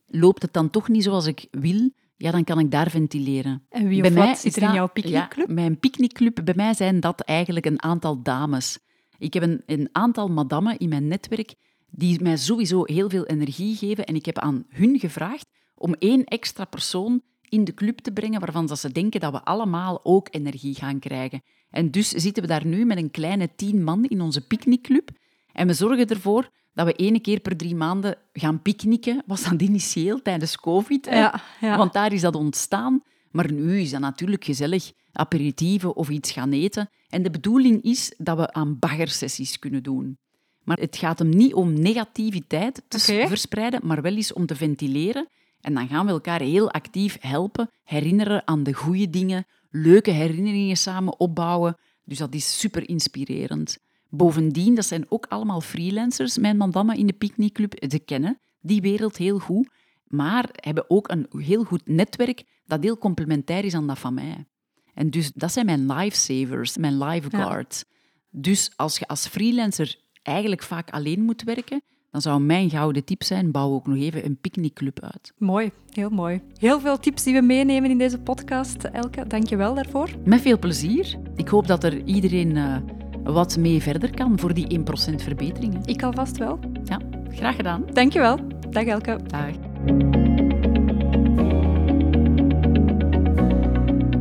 Loopt 0.06 0.42
het 0.42 0.52
dan 0.52 0.70
toch 0.70 0.88
niet 0.88 1.02
zoals 1.02 1.26
ik 1.26 1.46
wil? 1.50 1.90
ja, 2.22 2.30
dan 2.30 2.44
kan 2.44 2.58
ik 2.58 2.70
daar 2.70 2.90
ventileren. 2.90 3.66
En 3.68 3.88
wie 3.88 4.04
of 4.04 4.14
wat 4.14 4.38
zit 4.38 4.56
er 4.56 4.62
in 4.62 4.72
jouw 4.72 4.88
picknickclub? 4.88 5.48
Ja, 5.48 5.54
mijn 5.54 5.78
picknickclub, 5.78 6.40
bij 6.44 6.54
mij 6.56 6.74
zijn 6.74 7.00
dat 7.00 7.20
eigenlijk 7.20 7.66
een 7.66 7.82
aantal 7.82 8.22
dames. 8.22 8.78
Ik 9.18 9.34
heb 9.34 9.42
een, 9.42 9.62
een 9.66 9.88
aantal 9.92 10.28
madammen 10.28 10.78
in 10.78 10.88
mijn 10.88 11.08
netwerk 11.08 11.54
die 11.90 12.22
mij 12.22 12.36
sowieso 12.36 12.84
heel 12.84 13.08
veel 13.08 13.26
energie 13.26 13.76
geven. 13.76 14.04
En 14.04 14.14
ik 14.14 14.26
heb 14.26 14.38
aan 14.38 14.64
hun 14.68 14.98
gevraagd 14.98 15.46
om 15.74 15.94
één 15.98 16.24
extra 16.24 16.64
persoon 16.64 17.22
in 17.48 17.64
de 17.64 17.74
club 17.74 17.98
te 17.98 18.12
brengen 18.12 18.40
waarvan 18.40 18.76
ze 18.76 18.92
denken 18.92 19.20
dat 19.20 19.32
we 19.32 19.44
allemaal 19.44 20.00
ook 20.02 20.28
energie 20.30 20.74
gaan 20.74 20.98
krijgen. 20.98 21.42
En 21.70 21.90
dus 21.90 22.08
zitten 22.08 22.42
we 22.42 22.48
daar 22.48 22.66
nu 22.66 22.84
met 22.84 22.96
een 22.96 23.10
kleine 23.10 23.54
tien 23.56 23.84
man 23.84 24.04
in 24.04 24.20
onze 24.20 24.46
picknickclub. 24.46 25.10
En 25.52 25.66
we 25.66 25.72
zorgen 25.72 26.06
ervoor 26.06 26.50
dat 26.74 26.86
we 26.86 26.92
ene 26.92 27.20
keer 27.20 27.40
per 27.40 27.56
drie 27.56 27.74
maanden 27.74 28.16
gaan 28.32 28.62
picknicken. 28.62 29.22
Was 29.26 29.42
dat 29.42 29.62
initieel 29.62 30.22
tijdens 30.22 30.56
COVID? 30.56 31.06
Ja, 31.06 31.42
ja. 31.60 31.76
Want 31.76 31.92
daar 31.92 32.12
is 32.12 32.20
dat 32.20 32.34
ontstaan. 32.34 33.02
Maar 33.30 33.52
nu 33.52 33.80
is 33.80 33.90
dat 33.90 34.00
natuurlijk 34.00 34.44
gezellig 34.44 34.92
aperitieven 35.12 35.96
of 35.96 36.08
iets 36.08 36.30
gaan 36.30 36.52
eten. 36.52 36.90
En 37.08 37.22
de 37.22 37.30
bedoeling 37.30 37.82
is 37.82 38.14
dat 38.18 38.36
we 38.36 38.52
aan 38.52 38.78
baggersessies 38.78 39.58
kunnen 39.58 39.82
doen. 39.82 40.18
Maar 40.62 40.78
het 40.78 40.96
gaat 40.96 41.18
hem 41.18 41.28
niet 41.28 41.54
om 41.54 41.72
negativiteit 41.72 42.82
te 42.88 42.98
verspreiden, 42.98 43.80
maar 43.82 44.02
wel 44.02 44.14
eens 44.14 44.32
om 44.32 44.46
te 44.46 44.56
ventileren. 44.56 45.28
En 45.60 45.74
dan 45.74 45.88
gaan 45.88 46.06
we 46.06 46.12
elkaar 46.12 46.40
heel 46.40 46.70
actief 46.70 47.16
helpen, 47.20 47.70
herinneren 47.84 48.46
aan 48.46 48.62
de 48.62 48.72
goede 48.72 49.10
dingen, 49.10 49.44
leuke 49.70 50.10
herinneringen 50.10 50.76
samen 50.76 51.20
opbouwen. 51.20 51.76
Dus 52.04 52.18
dat 52.18 52.34
is 52.34 52.58
super 52.58 52.88
inspirerend. 52.88 53.78
Bovendien, 54.14 54.74
dat 54.74 54.86
zijn 54.86 55.04
ook 55.08 55.26
allemaal 55.26 55.60
freelancers, 55.60 56.38
mijn 56.38 56.56
madammen 56.56 56.96
in 56.96 57.06
de 57.06 57.12
picknickclub. 57.12 57.74
Ze 57.90 57.98
kennen 57.98 58.38
die 58.60 58.80
wereld 58.80 59.16
heel 59.16 59.38
goed, 59.38 59.68
maar 60.04 60.48
hebben 60.52 60.90
ook 60.90 61.10
een 61.10 61.26
heel 61.36 61.64
goed 61.64 61.82
netwerk 61.84 62.44
dat 62.64 62.82
heel 62.82 62.98
complementair 62.98 63.64
is 63.64 63.74
aan 63.74 63.86
dat 63.86 63.98
van 63.98 64.14
mij. 64.14 64.46
En 64.94 65.10
dus 65.10 65.32
dat 65.32 65.52
zijn 65.52 65.66
mijn 65.66 65.86
lifesavers, 65.86 66.76
mijn 66.76 66.98
lifeguards. 66.98 67.84
Dus 68.30 68.72
als 68.76 68.98
je 68.98 69.06
als 69.06 69.26
freelancer 69.26 69.96
eigenlijk 70.22 70.62
vaak 70.62 70.90
alleen 70.90 71.24
moet 71.24 71.42
werken, 71.42 71.82
dan 72.10 72.20
zou 72.20 72.40
mijn 72.40 72.70
gouden 72.70 73.04
tip 73.04 73.22
zijn, 73.22 73.50
bouw 73.50 73.72
ook 73.72 73.86
nog 73.86 73.96
even 73.96 74.24
een 74.24 74.38
picknickclub 74.40 75.00
uit. 75.00 75.32
Mooi, 75.38 75.70
heel 75.90 76.10
mooi. 76.10 76.40
Heel 76.56 76.80
veel 76.80 76.98
tips 76.98 77.22
die 77.22 77.34
we 77.34 77.40
meenemen 77.40 77.90
in 77.90 77.98
deze 77.98 78.18
podcast, 78.18 78.84
Elke. 78.84 79.26
Dank 79.26 79.48
je 79.48 79.56
wel 79.56 79.74
daarvoor. 79.74 80.10
Met 80.24 80.40
veel 80.40 80.58
plezier. 80.58 81.18
Ik 81.36 81.48
hoop 81.48 81.66
dat 81.66 81.84
er 81.84 82.04
iedereen 82.04 82.56
eh, 82.56 82.76
wat 83.24 83.56
mee 83.56 83.82
verder 83.82 84.14
kan 84.14 84.38
voor 84.38 84.54
die 84.54 84.78
1% 84.78 84.84
verbeteringen. 85.14 85.80
Ik 85.84 86.02
alvast 86.02 86.38
wel. 86.38 86.58
Ja, 86.84 87.00
graag 87.30 87.56
gedaan. 87.56 87.84
Dank 87.92 88.12
je 88.12 88.18
wel. 88.18 88.38
Dag 88.70 88.84
Elke. 88.84 89.18
Dag. 89.26 89.50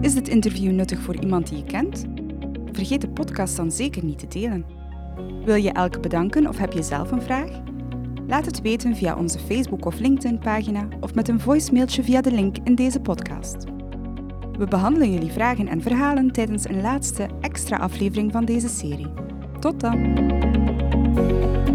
Is 0.02 0.14
dit 0.14 0.28
interview 0.28 0.72
nuttig 0.72 1.00
voor 1.00 1.16
iemand 1.16 1.50
die 1.50 1.58
je 1.58 1.64
kent? 1.64 2.06
Vergeet 2.72 3.02
de 3.02 3.10
podcast 3.10 3.56
dan 3.56 3.72
zeker 3.72 4.04
niet 4.04 4.20
te 4.20 4.28
delen. 4.28 4.66
Wil 5.46 5.56
je 5.56 5.72
Elke 5.72 6.00
bedanken 6.00 6.48
of 6.48 6.58
heb 6.58 6.74
je 6.74 6.84
zelf 6.84 7.12
een 7.12 7.22
vraag? 7.22 7.50
Laat 8.28 8.46
het 8.46 8.62
weten 8.62 8.96
via 8.96 9.16
onze 9.16 9.40
Facebook- 9.40 9.86
of 9.86 10.00
LinkedIn-pagina 10.00 10.88
of 11.00 11.16
met 11.16 11.28
een 11.28 11.40
voicemailtje 11.40 12.04
via 12.04 12.22
de 12.22 12.32
link 12.32 12.58
in 12.64 12.76
deze 12.76 13.00
podcast. 13.00 13.66
We 14.62 14.68
behandelen 14.68 15.12
jullie 15.12 15.32
vragen 15.32 15.68
en 15.68 15.82
verhalen 15.82 16.32
tijdens 16.32 16.70
een 16.70 16.82
laatste 16.82 17.28
extra 17.40 17.78
aflevering 17.78 18.32
van 18.32 18.46
deze 18.46 18.70
serie. 18.70 19.08
Tot 19.60 19.80
dan! 19.80 21.71